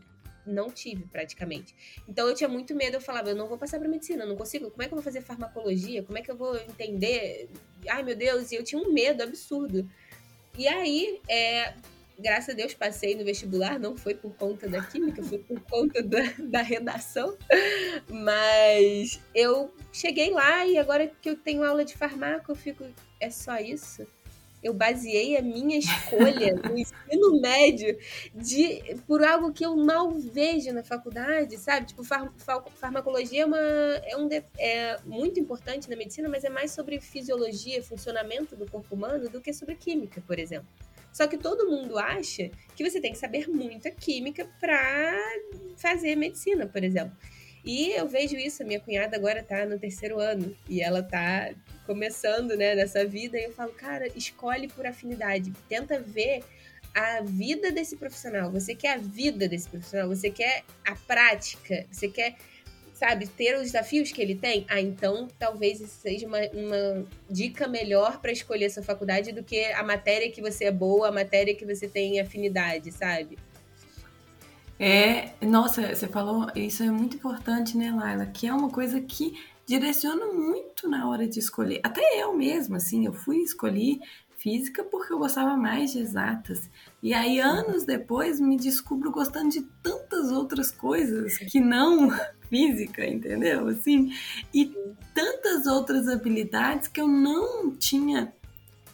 [0.47, 1.75] Não tive, praticamente.
[2.09, 4.71] Então eu tinha muito medo, eu falava, eu não vou passar para medicina, não consigo.
[4.71, 6.03] Como é que eu vou fazer farmacologia?
[6.03, 7.51] Como é que eu vou entender?
[7.87, 9.89] Ai, meu Deus, e eu tinha um medo absurdo.
[10.57, 11.75] E aí, é,
[12.19, 16.03] graças a Deus, passei no vestibular, não foi por conta da química, foi por conta
[16.03, 17.37] da, da redação.
[18.09, 22.85] Mas eu cheguei lá e agora que eu tenho aula de farmácia, eu fico,
[23.21, 24.07] é só isso?
[24.63, 27.97] Eu baseei a minha escolha no ensino médio
[28.35, 31.87] de, por algo que eu mal vejo na faculdade, sabe?
[31.87, 36.45] Tipo, far, far, farmacologia é, uma, é, um de, é muito importante na medicina, mas
[36.45, 40.69] é mais sobre fisiologia, funcionamento do corpo humano do que sobre química, por exemplo.
[41.13, 45.17] Só que todo mundo acha que você tem que saber muita química para
[45.77, 47.17] fazer medicina, por exemplo.
[47.65, 51.51] E eu vejo isso, a minha cunhada agora tá no terceiro ano e ela tá
[51.87, 56.43] começando, né, nessa vida, e eu falo, cara, escolhe por afinidade, tenta ver
[56.95, 58.51] a vida desse profissional.
[58.51, 62.37] Você quer a vida desse profissional, você quer a prática, você quer,
[62.93, 64.67] sabe, ter os desafios que ele tem.
[64.69, 69.65] Ah, então talvez isso seja uma, uma dica melhor para escolher sua faculdade do que
[69.73, 73.39] a matéria que você é boa, a matéria que você tem afinidade, sabe?
[74.79, 78.27] É, nossa, você falou, isso é muito importante, né, Laila?
[78.27, 79.37] Que é uma coisa que
[79.67, 81.81] direciona muito na hora de escolher.
[81.83, 83.99] Até eu mesma, assim, eu fui escolher
[84.39, 86.71] física porque eu gostava mais de exatas.
[87.03, 92.09] E aí, anos depois, me descubro gostando de tantas outras coisas que não
[92.49, 93.69] física, entendeu?
[93.69, 94.13] Assim,
[94.55, 94.73] e
[95.13, 98.33] tantas outras habilidades que eu não tinha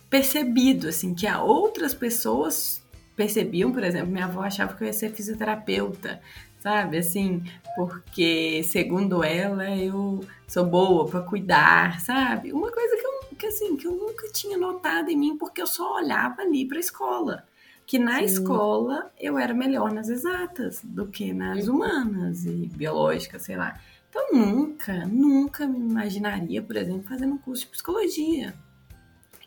[0.08, 2.83] percebido, assim, que outras pessoas
[3.16, 6.20] percebiam, por exemplo, minha avó achava que eu ia ser fisioterapeuta,
[6.58, 6.98] sabe?
[6.98, 7.42] Assim,
[7.76, 12.52] porque segundo ela eu sou boa para cuidar, sabe?
[12.52, 15.66] Uma coisa que eu, que, assim, que eu nunca tinha notado em mim, porque eu
[15.66, 17.44] só olhava ali para a escola.
[17.86, 18.24] Que na Sim.
[18.24, 21.74] escola eu era melhor nas exatas do que nas uhum.
[21.74, 23.78] humanas e biológicas, sei lá.
[24.08, 28.54] Então nunca, nunca me imaginaria, por exemplo, fazendo um curso de psicologia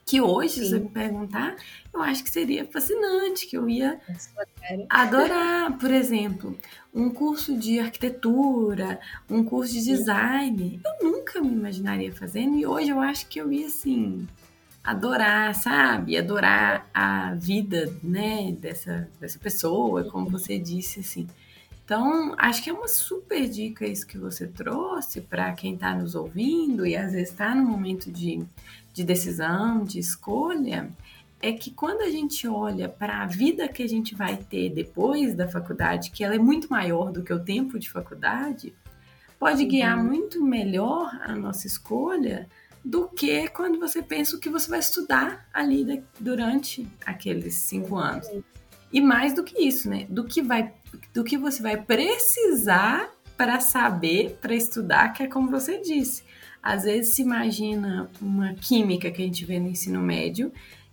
[0.07, 0.61] que hoje, Sim.
[0.61, 1.57] se você me perguntar,
[1.93, 3.99] eu acho que seria fascinante, que eu ia
[4.89, 6.57] adorar, por exemplo,
[6.93, 10.79] um curso de arquitetura, um curso de design.
[10.85, 14.25] Eu nunca me imaginaria fazendo e hoje eu acho que eu ia assim
[14.81, 16.17] adorar, sabe?
[16.17, 21.27] Adorar a vida, né, dessa dessa pessoa, como você disse assim.
[21.83, 26.15] Então, acho que é uma super dica isso que você trouxe para quem está nos
[26.15, 28.45] ouvindo e às vezes está no momento de
[28.97, 30.89] de decisão, de escolha,
[31.39, 35.35] é que quando a gente olha para a vida que a gente vai ter depois
[35.35, 38.73] da faculdade, que ela é muito maior do que o tempo de faculdade,
[39.37, 39.69] pode uhum.
[39.69, 42.49] guiar muito melhor a nossa escolha
[42.83, 48.27] do que quando você pensa o que você vai estudar ali durante aqueles cinco anos.
[48.91, 50.07] E mais do que isso, né?
[50.09, 50.73] Do que, vai,
[51.13, 56.23] do que você vai precisar para saber, para estudar, que é como você disse
[56.61, 60.51] às vezes se imagina uma química que a gente vê no ensino médio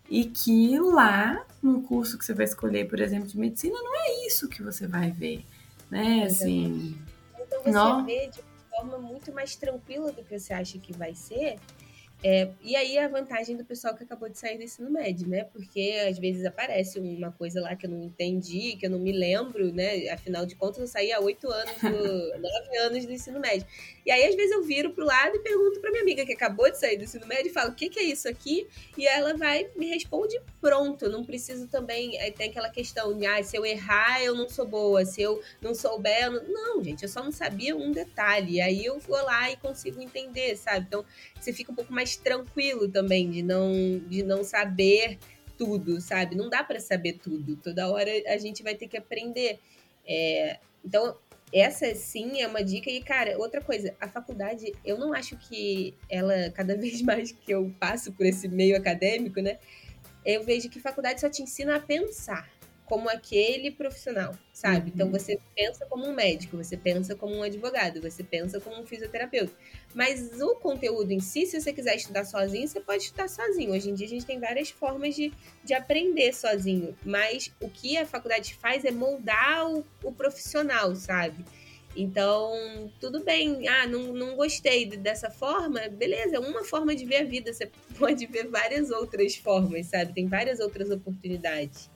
[0.09, 4.27] e que lá no curso que você vai escolher, por exemplo, de medicina, não é
[4.27, 5.44] isso que você vai ver,
[5.90, 6.24] né?
[6.24, 6.96] Assim,
[7.40, 8.05] então você não...
[8.05, 11.59] vê de uma forma muito mais tranquila do que você acha que vai ser
[12.27, 15.45] é, e aí a vantagem do pessoal que acabou de sair do ensino médio, né?
[15.45, 19.13] Porque às vezes aparece uma coisa lá que eu não entendi, que eu não me
[19.13, 20.09] lembro, né?
[20.09, 21.91] Afinal de contas, eu saí há oito anos, do,
[22.41, 23.67] nove anos do ensino médio.
[24.07, 26.71] E aí, às vezes, eu viro pro lado e pergunto pra minha amiga que acabou
[26.71, 28.67] de sair do ensino médio e falo, o que, que é isso aqui?
[28.97, 31.05] E ela vai, me responde pronto.
[31.05, 34.49] Eu não preciso também, aí tem aquela questão de, ah, se eu errar, eu não
[34.49, 36.49] sou boa, se eu não souber, eu não...
[36.49, 38.63] não, gente, eu só não sabia um detalhe.
[38.63, 40.87] Aí eu vou lá e consigo entender, sabe?
[40.89, 41.05] Então,
[41.39, 43.72] você fica um pouco mais tranquilo também de não,
[44.09, 45.18] de não saber
[45.57, 46.35] tudo, sabe?
[46.35, 47.57] Não dá para saber tudo.
[47.57, 49.59] Toda hora a gente vai ter que aprender.
[50.07, 51.16] É, então,
[51.53, 52.90] essa sim é uma dica.
[52.90, 57.53] E, cara, outra coisa, a faculdade, eu não acho que ela, cada vez mais que
[57.53, 59.59] eu passo por esse meio acadêmico, né?
[60.24, 62.48] Eu vejo que faculdade só te ensina a pensar
[62.87, 64.90] como aquele profissional, sabe?
[64.94, 65.12] Então, uhum.
[65.14, 68.87] Então você pensa como um médico, você pensa como um advogado, você pensa como um
[68.87, 69.53] fisioterapeuta.
[69.94, 73.73] Mas o conteúdo em si, se você quiser estudar sozinho, você pode estudar sozinho.
[73.73, 76.97] Hoje em dia a gente tem várias formas de, de aprender sozinho.
[77.05, 81.44] Mas o que a faculdade faz é moldar o, o profissional, sabe?
[81.97, 83.68] Então, tudo bem.
[83.68, 85.81] Ah, não, não gostei dessa forma.
[85.88, 87.53] Beleza, é uma forma de ver a vida.
[87.53, 90.12] Você pode ver várias outras formas, sabe?
[90.12, 91.88] Tem várias outras oportunidades.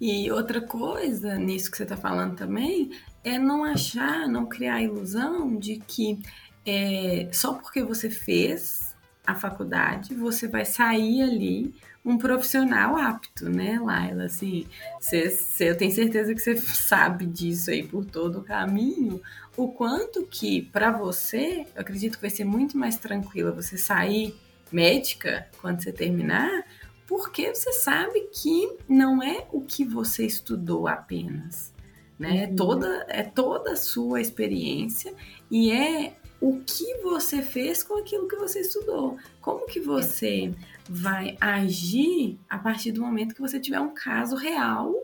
[0.00, 2.90] E outra coisa nisso que você está falando também
[3.22, 6.20] é não achar, não criar a ilusão de que
[6.66, 8.94] é, só porque você fez
[9.26, 14.24] a faculdade você vai sair ali um profissional apto, né, Laila?
[14.24, 14.66] Assim,
[15.00, 19.22] você, você, eu tenho certeza que você sabe disso aí por todo o caminho.
[19.56, 24.34] O quanto que, para você, eu acredito que vai ser muito mais tranquila você sair
[24.70, 26.64] médica quando você terminar,
[27.06, 31.72] porque você sabe que não é o que você estudou apenas,
[32.18, 32.46] né?
[32.46, 32.56] Uhum.
[32.56, 35.14] Toda é toda a sua experiência
[35.50, 39.16] e é o que você fez com aquilo que você estudou.
[39.40, 40.52] Como que você
[40.88, 44.94] vai agir a partir do momento que você tiver um caso real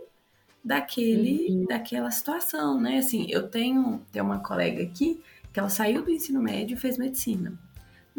[0.63, 1.65] daquele uhum.
[1.67, 2.99] daquela situação, né?
[2.99, 6.99] Assim, eu tenho, tenho uma colega aqui que ela saiu do ensino médio e fez
[6.99, 7.59] medicina.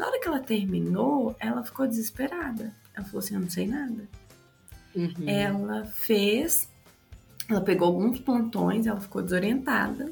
[0.01, 4.07] Na hora que ela terminou, ela ficou desesperada ela falou assim: Eu não sei nada.
[4.95, 5.27] Uhum.
[5.27, 6.69] Ela fez,
[7.49, 10.11] ela pegou alguns pontões, ela ficou desorientada.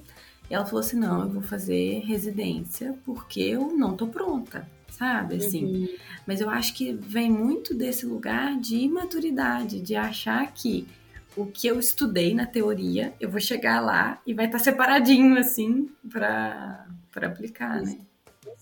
[0.49, 5.35] E ela falou assim: Não, eu vou fazer residência porque eu não tô pronta, sabe?
[5.35, 5.65] Assim.
[5.65, 5.87] Uhum.
[6.25, 10.87] Mas eu acho que vem muito desse lugar de imaturidade, de achar que
[11.35, 15.37] o que eu estudei na teoria, eu vou chegar lá e vai estar tá separadinho,
[15.37, 16.85] assim, para
[17.15, 17.99] aplicar, né?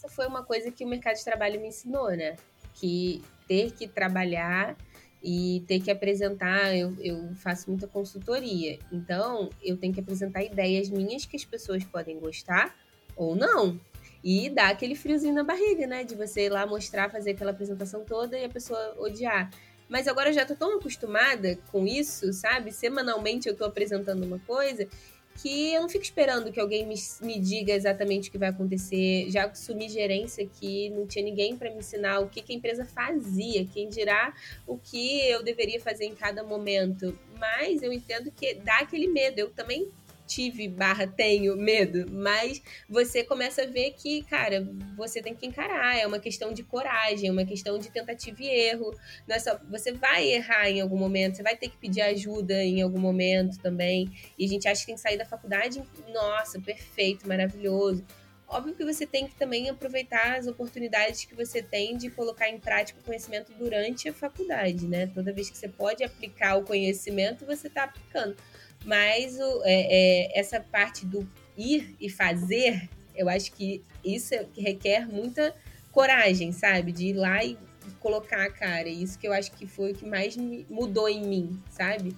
[0.08, 2.38] Isso foi uma coisa que o mercado de trabalho me ensinou, né?
[2.74, 4.78] Que ter que trabalhar
[5.22, 10.90] e ter que apresentar, eu, eu faço muita consultoria, então eu tenho que apresentar ideias
[10.90, 12.74] minhas que as pessoas podem gostar
[13.16, 13.80] ou não.
[14.24, 16.04] E dá aquele friozinho na barriga, né?
[16.04, 19.50] De você ir lá mostrar, fazer aquela apresentação toda e a pessoa odiar.
[19.90, 22.72] Mas agora eu já tô tão acostumada com isso, sabe?
[22.72, 24.88] Semanalmente eu tô apresentando uma coisa
[25.38, 29.30] que eu não fico esperando que alguém me, me diga exatamente o que vai acontecer.
[29.30, 32.86] Já assumi gerência aqui, não tinha ninguém para me ensinar o que, que a empresa
[32.86, 34.34] fazia, quem dirá
[34.66, 37.18] o que eu deveria fazer em cada momento.
[37.40, 39.40] Mas eu entendo que dá aquele medo.
[39.40, 39.88] Eu também
[40.28, 45.98] tive barra tenho medo, mas você começa a ver que, cara, você tem que encarar,
[45.98, 48.94] é uma questão de coragem, é uma questão de tentativa e erro.
[49.28, 52.62] Não é só, você vai errar em algum momento, você vai ter que pedir ajuda
[52.64, 54.12] em algum momento também.
[54.38, 55.82] E a gente acha que tem que sair da faculdade,
[56.14, 58.04] nossa, perfeito, maravilhoso.
[58.50, 62.58] Óbvio que você tem que também aproveitar as oportunidades que você tem de colocar em
[62.58, 65.08] prática o conhecimento durante a faculdade, né?
[65.08, 68.38] Toda vez que você pode aplicar o conhecimento, você está aplicando.
[68.88, 74.46] Mas o, é, é, essa parte do ir e fazer, eu acho que isso é,
[74.46, 75.54] que requer muita
[75.92, 76.94] coragem, sabe?
[76.94, 77.58] De ir lá e
[78.00, 78.88] colocar a cara.
[78.88, 80.38] Isso que eu acho que foi o que mais
[80.70, 82.16] mudou em mim, sabe?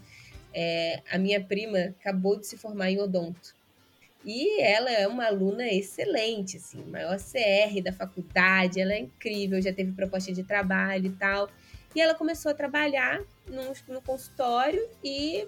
[0.54, 3.56] É, a minha prima acabou de se formar em odonto.
[4.24, 9.74] E ela é uma aluna excelente, assim, maior CR da faculdade, ela é incrível, já
[9.74, 11.50] teve proposta de trabalho e tal.
[11.96, 15.48] E ela começou a trabalhar no, no consultório e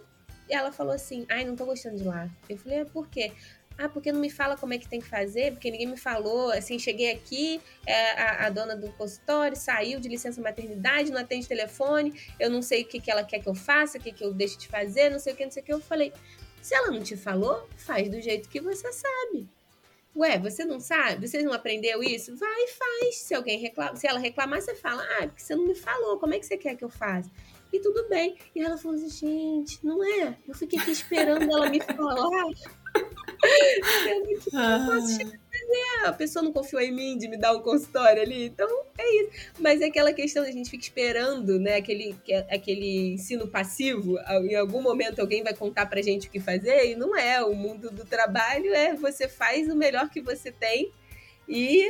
[0.53, 2.29] ela falou assim: ai, não tô gostando de lá.
[2.49, 3.31] Eu falei: é, por quê?
[3.77, 6.51] Ah, porque não me fala como é que tem que fazer, porque ninguém me falou.
[6.51, 11.47] Assim, cheguei aqui, é, a, a, dona do consultório saiu de licença maternidade, não atende
[11.47, 14.23] telefone, eu não sei o que, que ela quer que eu faça, o que, que
[14.23, 15.73] eu deixo de fazer, não sei o que, não sei o que.
[15.73, 16.13] Eu falei,
[16.61, 19.49] se ela não te falou, faz do jeito que você sabe.
[20.15, 21.25] Ué, você não sabe?
[21.27, 22.35] Você não aprendeu isso?
[22.35, 23.15] Vai e faz.
[23.15, 26.33] Se alguém reclama, se ela reclamar, você fala, ah, porque você não me falou, como
[26.33, 27.31] é que você quer que eu faça?
[27.71, 28.35] E tudo bem.
[28.55, 30.35] E ela falou assim, gente, não é?
[30.47, 32.47] Eu fiquei aqui esperando ela me falar.
[35.73, 38.67] É, a pessoa não confiou em mim de me dar um consultório ali, então
[38.97, 39.51] é isso.
[39.59, 41.75] Mas é aquela questão, a gente fica esperando, né?
[41.75, 42.15] Aquele,
[42.49, 46.95] aquele ensino passivo, em algum momento alguém vai contar pra gente o que fazer, e
[46.95, 47.43] não é.
[47.43, 50.91] O mundo do trabalho é você faz o melhor que você tem
[51.47, 51.87] e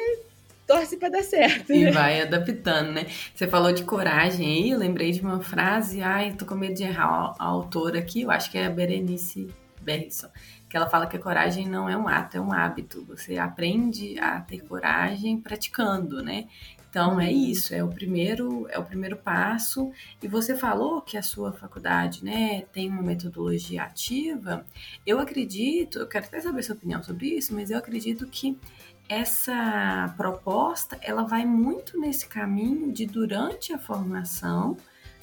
[0.72, 1.74] torce para dar certo.
[1.74, 1.92] E né?
[1.92, 3.06] vai adaptando, né?
[3.36, 6.84] Você falou de coragem aí, eu lembrei de uma frase, ai, tô com medo de
[6.84, 9.50] errar a autora aqui, eu acho que é a Berenice
[9.82, 10.30] Berrisson,
[10.70, 13.04] que ela fala que a coragem não é um ato, é um hábito.
[13.06, 16.48] Você aprende a ter coragem praticando, né?
[16.90, 19.92] Então é isso, é o primeiro, é o primeiro passo.
[20.22, 24.66] E você falou que a sua faculdade, né, tem uma metodologia ativa.
[25.06, 28.60] Eu acredito, eu quero até saber sua opinião sobre isso, mas eu acredito que
[29.08, 34.78] essa proposta ela vai muito nesse caminho de durante a formação,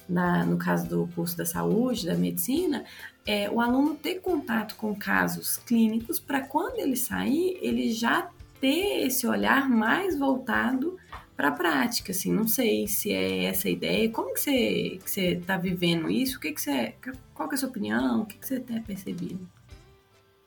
[0.07, 2.85] na, no caso do curso da saúde, da medicina,
[3.25, 9.05] é, o aluno ter contato com casos clínicos para quando ele sair, ele já ter
[9.05, 10.97] esse olhar mais voltado
[11.35, 15.09] para a prática, assim, não sei se é essa a ideia, como que você que
[15.09, 16.93] você está vivendo isso, o que que você,
[17.33, 19.49] qual que é a sua opinião, o que que você tem percebido?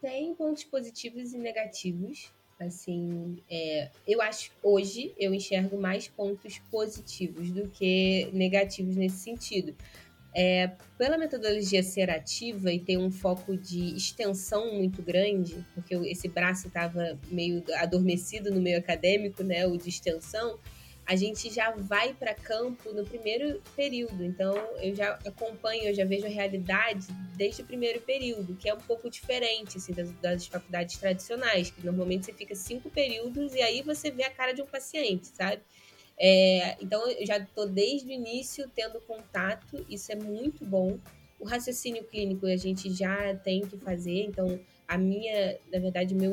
[0.03, 2.31] Tem pontos positivos e negativos,
[2.65, 9.75] Assim, é, eu acho hoje eu enxergo mais pontos positivos do que negativos nesse sentido.
[10.35, 16.27] É, pela metodologia ser ativa e ter um foco de extensão muito grande, porque esse
[16.27, 20.59] braço estava meio adormecido no meio acadêmico, né, o de extensão,
[21.05, 24.25] a gente já vai para campo no primeiro período.
[24.25, 28.75] Então, eu já acompanho, eu já vejo a realidade desde o primeiro período, que é
[28.75, 33.61] um pouco diferente assim, das, das faculdades tradicionais, que normalmente você fica cinco períodos e
[33.61, 35.61] aí você vê a cara de um paciente, sabe?
[36.19, 40.99] É, então, eu já estou desde o início tendo contato, isso é muito bom.
[41.41, 46.33] O raciocínio clínico a gente já tem que fazer, então, a minha, na verdade, meu,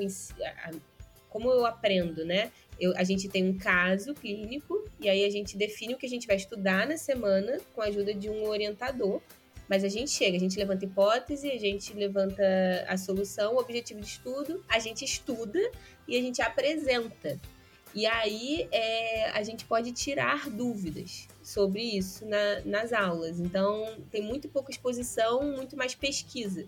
[1.29, 2.51] como eu aprendo, né?
[2.79, 6.09] Eu, a gente tem um caso clínico e aí a gente define o que a
[6.09, 9.21] gente vai estudar na semana com a ajuda de um orientador.
[9.67, 12.43] Mas a gente chega, a gente levanta hipótese, a gente levanta
[12.87, 15.59] a solução, o objetivo de estudo, a gente estuda
[16.07, 17.39] e a gente apresenta.
[17.93, 23.39] E aí é, a gente pode tirar dúvidas sobre isso na, nas aulas.
[23.39, 26.67] Então tem muito pouca exposição, muito mais pesquisa.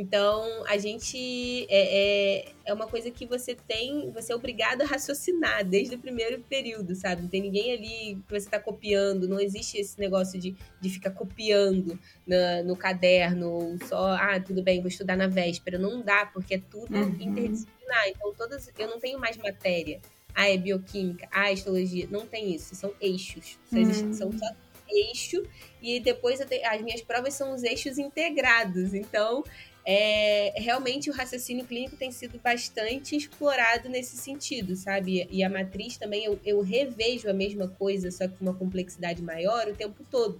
[0.00, 4.86] Então, a gente é, é, é, uma coisa que você tem, você é obrigado a
[4.86, 7.22] raciocinar desde o primeiro período, sabe?
[7.22, 11.10] Não tem ninguém ali que você está copiando, não existe esse negócio de, de ficar
[11.10, 15.80] copiando na, no caderno, ou só, ah, tudo bem, vou estudar na véspera.
[15.80, 17.16] Não dá, porque é tudo uhum.
[17.18, 18.08] interdisciplinar.
[18.08, 20.00] Então, todas, eu não tenho mais matéria.
[20.32, 22.06] Ah, é bioquímica, ah, é histologia.
[22.08, 23.58] Não tem isso, são eixos.
[23.72, 24.12] Uhum.
[24.12, 24.46] São só
[24.90, 25.42] eixo
[25.82, 28.94] e depois as minhas provas são os eixos integrados.
[28.94, 29.44] Então,
[29.90, 35.26] é, realmente o raciocínio clínico tem sido bastante explorado nesse sentido, sabe?
[35.30, 39.22] E a matriz também, eu, eu revejo a mesma coisa, só que com uma complexidade
[39.22, 40.38] maior o tempo todo.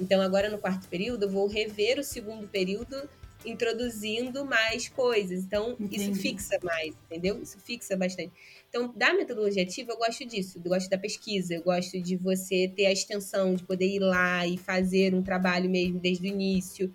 [0.00, 3.08] Então, agora no quarto período, eu vou rever o segundo período
[3.46, 5.44] introduzindo mais coisas.
[5.44, 6.10] Então, Entendi.
[6.10, 7.40] isso fixa mais, entendeu?
[7.40, 8.32] Isso fixa bastante.
[8.68, 10.60] Então, da metodologia ativa, eu gosto disso.
[10.64, 14.44] Eu gosto da pesquisa, eu gosto de você ter a extensão, de poder ir lá
[14.44, 16.92] e fazer um trabalho mesmo desde o início.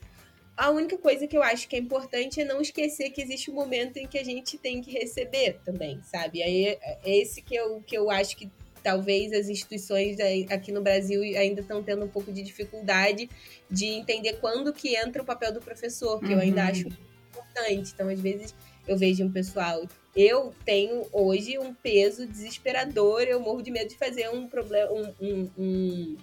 [0.57, 3.53] A única coisa que eu acho que é importante é não esquecer que existe um
[3.53, 6.41] momento em que a gente tem que receber também, sabe?
[6.41, 8.49] Aí é esse que eu, que eu acho que
[8.81, 10.17] talvez as instituições
[10.49, 13.29] aqui no Brasil ainda estão tendo um pouco de dificuldade
[13.69, 16.31] de entender quando que entra o papel do professor, que uhum.
[16.31, 16.67] eu ainda uhum.
[16.69, 17.91] acho importante.
[17.93, 18.55] Então, às vezes,
[18.87, 19.85] eu vejo um pessoal.
[20.15, 25.13] Eu tenho hoje um peso desesperador, eu morro de medo de fazer um problema, um,
[25.21, 26.17] um, um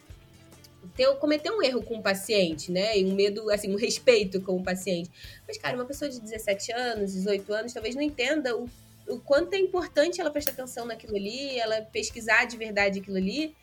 [0.96, 2.98] ter, cometer um erro com o paciente, né?
[2.98, 5.10] E um medo, assim, um respeito com o paciente.
[5.46, 8.68] Mas, cara, uma pessoa de 17 anos, 18 anos, talvez não entenda o,
[9.08, 13.54] o quanto é importante ela prestar atenção naquilo ali, ela pesquisar de verdade aquilo ali.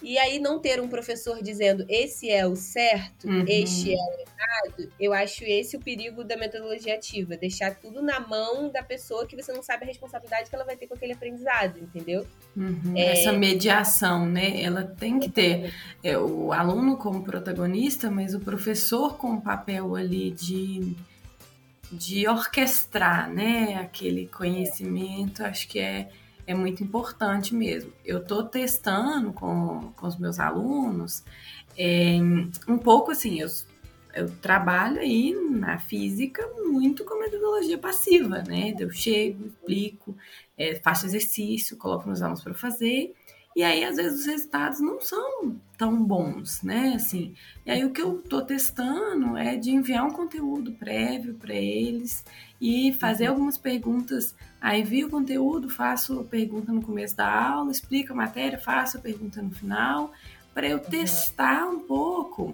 [0.00, 3.44] E aí não ter um professor dizendo esse é o certo, uhum.
[3.48, 8.20] este é o errado, eu acho esse o perigo da metodologia ativa, deixar tudo na
[8.20, 11.14] mão da pessoa que você não sabe a responsabilidade que ela vai ter com aquele
[11.14, 12.24] aprendizado, entendeu?
[12.56, 12.92] Uhum.
[12.94, 13.12] É...
[13.12, 14.62] Essa mediação, né?
[14.62, 19.96] Ela tem que ter é, o aluno como protagonista, mas o professor com o papel
[19.96, 20.96] ali de
[21.90, 26.10] de orquestrar, né, aquele conhecimento, acho que é
[26.48, 27.92] é muito importante mesmo.
[28.02, 31.22] Eu estou testando com, com os meus alunos
[31.76, 32.16] é,
[32.66, 33.48] um pouco assim, eu,
[34.14, 38.74] eu trabalho aí na física muito com metodologia passiva, né?
[38.78, 40.16] Eu chego, explico,
[40.56, 43.14] é, faço exercício, coloco meus alunos para fazer
[43.58, 46.92] e aí, às vezes, os resultados não são tão bons, né?
[46.94, 47.34] Assim,
[47.66, 52.24] e aí, o que eu estou testando é de enviar um conteúdo prévio para eles
[52.60, 53.30] e fazer uhum.
[53.30, 54.32] algumas perguntas.
[54.60, 58.96] Aí, vi o conteúdo, faço a pergunta no começo da aula, explico a matéria, faço
[58.96, 60.12] a pergunta no final,
[60.54, 60.84] para eu uhum.
[60.84, 62.52] testar um pouco,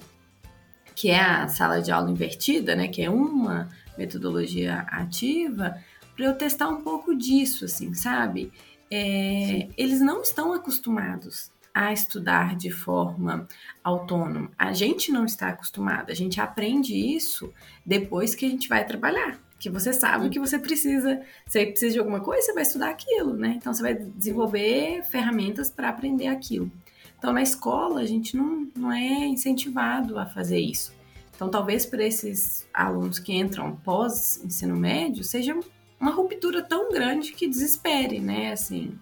[0.95, 2.89] que é a sala de aula invertida, né?
[2.89, 5.79] Que é uma metodologia ativa,
[6.17, 8.51] para eu testar um pouco disso, assim, sabe?
[8.91, 13.49] É, eles não estão acostumados a estudar de forma
[13.83, 14.51] autônoma.
[14.57, 17.53] A gente não está acostumado, a gente aprende isso
[17.85, 19.41] depois que a gente vai trabalhar.
[19.59, 23.35] Que você sabe que você precisa, você precisa de alguma coisa, você vai estudar aquilo,
[23.35, 23.55] né?
[23.57, 26.71] Então você vai desenvolver ferramentas para aprender aquilo.
[27.19, 30.95] Então na escola a gente não, não é incentivado a fazer isso.
[31.35, 35.59] Então talvez para esses alunos que entram pós ensino médio seja
[36.05, 38.53] uma ruptura tão grande que desespere, né?
[38.53, 38.99] Assim,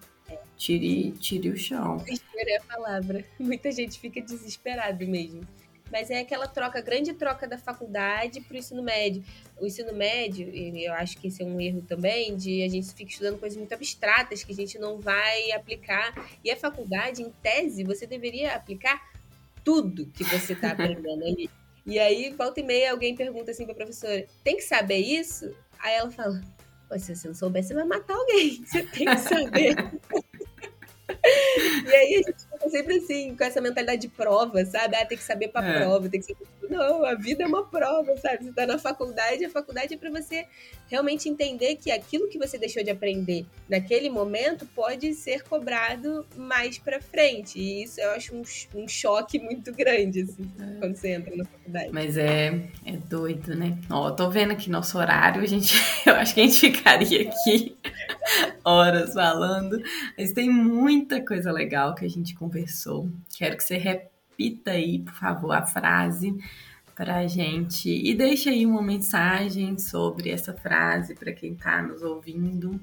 [0.56, 1.96] tire, tire o chão.
[1.96, 3.24] Desespero é a palavra.
[3.40, 5.42] Muita gente fica desesperado mesmo.
[5.90, 9.22] Mas é aquela troca, grande troca da faculdade para o ensino médio.
[9.60, 13.10] O ensino médio, eu acho que esse é um erro também, de a gente fica
[13.10, 16.14] estudando coisas muito abstratas que a gente não vai aplicar.
[16.44, 19.10] E a faculdade, em tese, você deveria aplicar
[19.64, 21.50] tudo que você está aprendendo ali.
[21.84, 25.52] E aí, volta e meia, alguém pergunta assim para a professora: tem que saber isso?
[25.80, 26.40] Aí ela fala:
[26.98, 28.62] se você não souber, você vai matar alguém.
[28.64, 29.76] Você tem que saber.
[31.84, 34.96] e aí a gente fica sempre assim, com essa mentalidade de prova, sabe?
[34.96, 35.78] Ah, tem que saber pra é.
[35.78, 36.46] prova, tem que saber.
[36.70, 38.44] Não, a vida é uma prova, sabe?
[38.44, 40.46] Você tá na faculdade, a faculdade é para você
[40.88, 46.78] realmente entender que aquilo que você deixou de aprender naquele momento pode ser cobrado mais
[46.78, 47.58] para frente.
[47.58, 48.42] E isso eu acho um,
[48.74, 50.78] um choque muito grande, assim, é.
[50.78, 51.90] quando você entra na faculdade.
[51.92, 53.76] Mas é, é doido, né?
[53.90, 55.74] Ó, tô vendo aqui nosso horário, a gente,
[56.06, 57.76] eu acho que a gente ficaria aqui
[58.64, 59.82] horas falando,
[60.16, 62.51] mas tem muita coisa legal que a gente conversou.
[63.36, 66.36] Quero que você repita aí, por favor, a frase
[66.94, 72.02] para a gente e deixe aí uma mensagem sobre essa frase para quem está nos
[72.02, 72.80] ouvindo.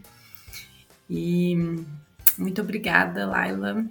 [1.10, 1.56] E
[2.38, 3.86] muito obrigada, Laila,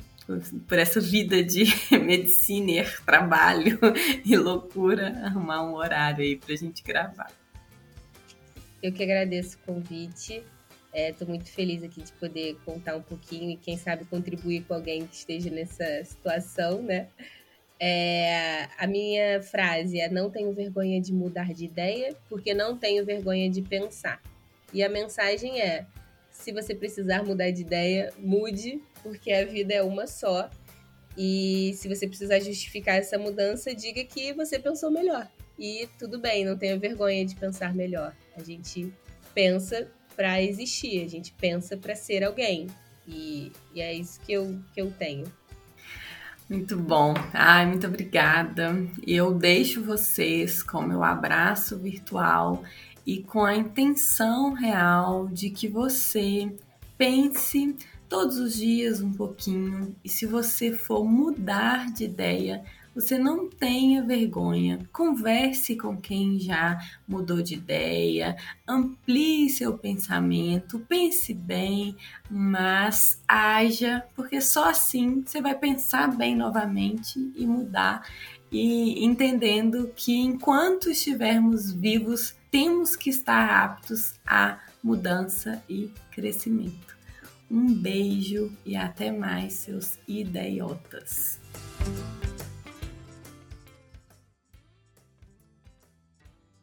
[0.67, 1.65] por essa vida de
[2.05, 3.79] medicina, trabalho
[4.25, 7.31] e loucura, arrumar um horário aí para a gente gravar.
[8.83, 10.43] Eu que agradeço o convite.
[10.93, 14.75] Estou é, muito feliz aqui de poder contar um pouquinho e, quem sabe, contribuir com
[14.75, 17.09] alguém que esteja nessa situação, né?
[17.79, 23.05] É, a minha frase é: Não tenho vergonha de mudar de ideia, porque não tenho
[23.05, 24.21] vergonha de pensar.
[24.73, 25.87] E a mensagem é:
[26.31, 30.51] Se você precisar mudar de ideia, mude, porque a vida é uma só.
[31.17, 35.29] E se você precisar justificar essa mudança, diga que você pensou melhor.
[35.59, 38.17] E tudo bem, não tenha vergonha de pensar melhor.
[38.37, 38.93] A gente
[39.35, 42.67] pensa para existir, a gente pensa para ser alguém.
[43.07, 45.25] E, e, é isso que eu, que eu tenho.
[46.51, 47.15] Muito bom.
[47.33, 48.75] Ai, muito obrigada.
[49.07, 52.65] Eu deixo vocês com meu abraço virtual
[53.07, 56.53] e com a intenção real de que você
[56.99, 57.77] pense
[58.09, 62.65] todos os dias um pouquinho e se você for mudar de ideia,
[62.99, 64.81] você não tenha vergonha.
[64.93, 66.77] Converse com quem já
[67.07, 68.37] mudou de ideia,
[68.67, 71.97] amplie seu pensamento, pense bem,
[72.29, 78.03] mas haja, porque só assim você vai pensar bem novamente e mudar
[78.51, 86.97] e entendendo que enquanto estivermos vivos, temos que estar aptos a mudança e crescimento.
[87.49, 91.39] Um beijo e até mais, seus idiotas.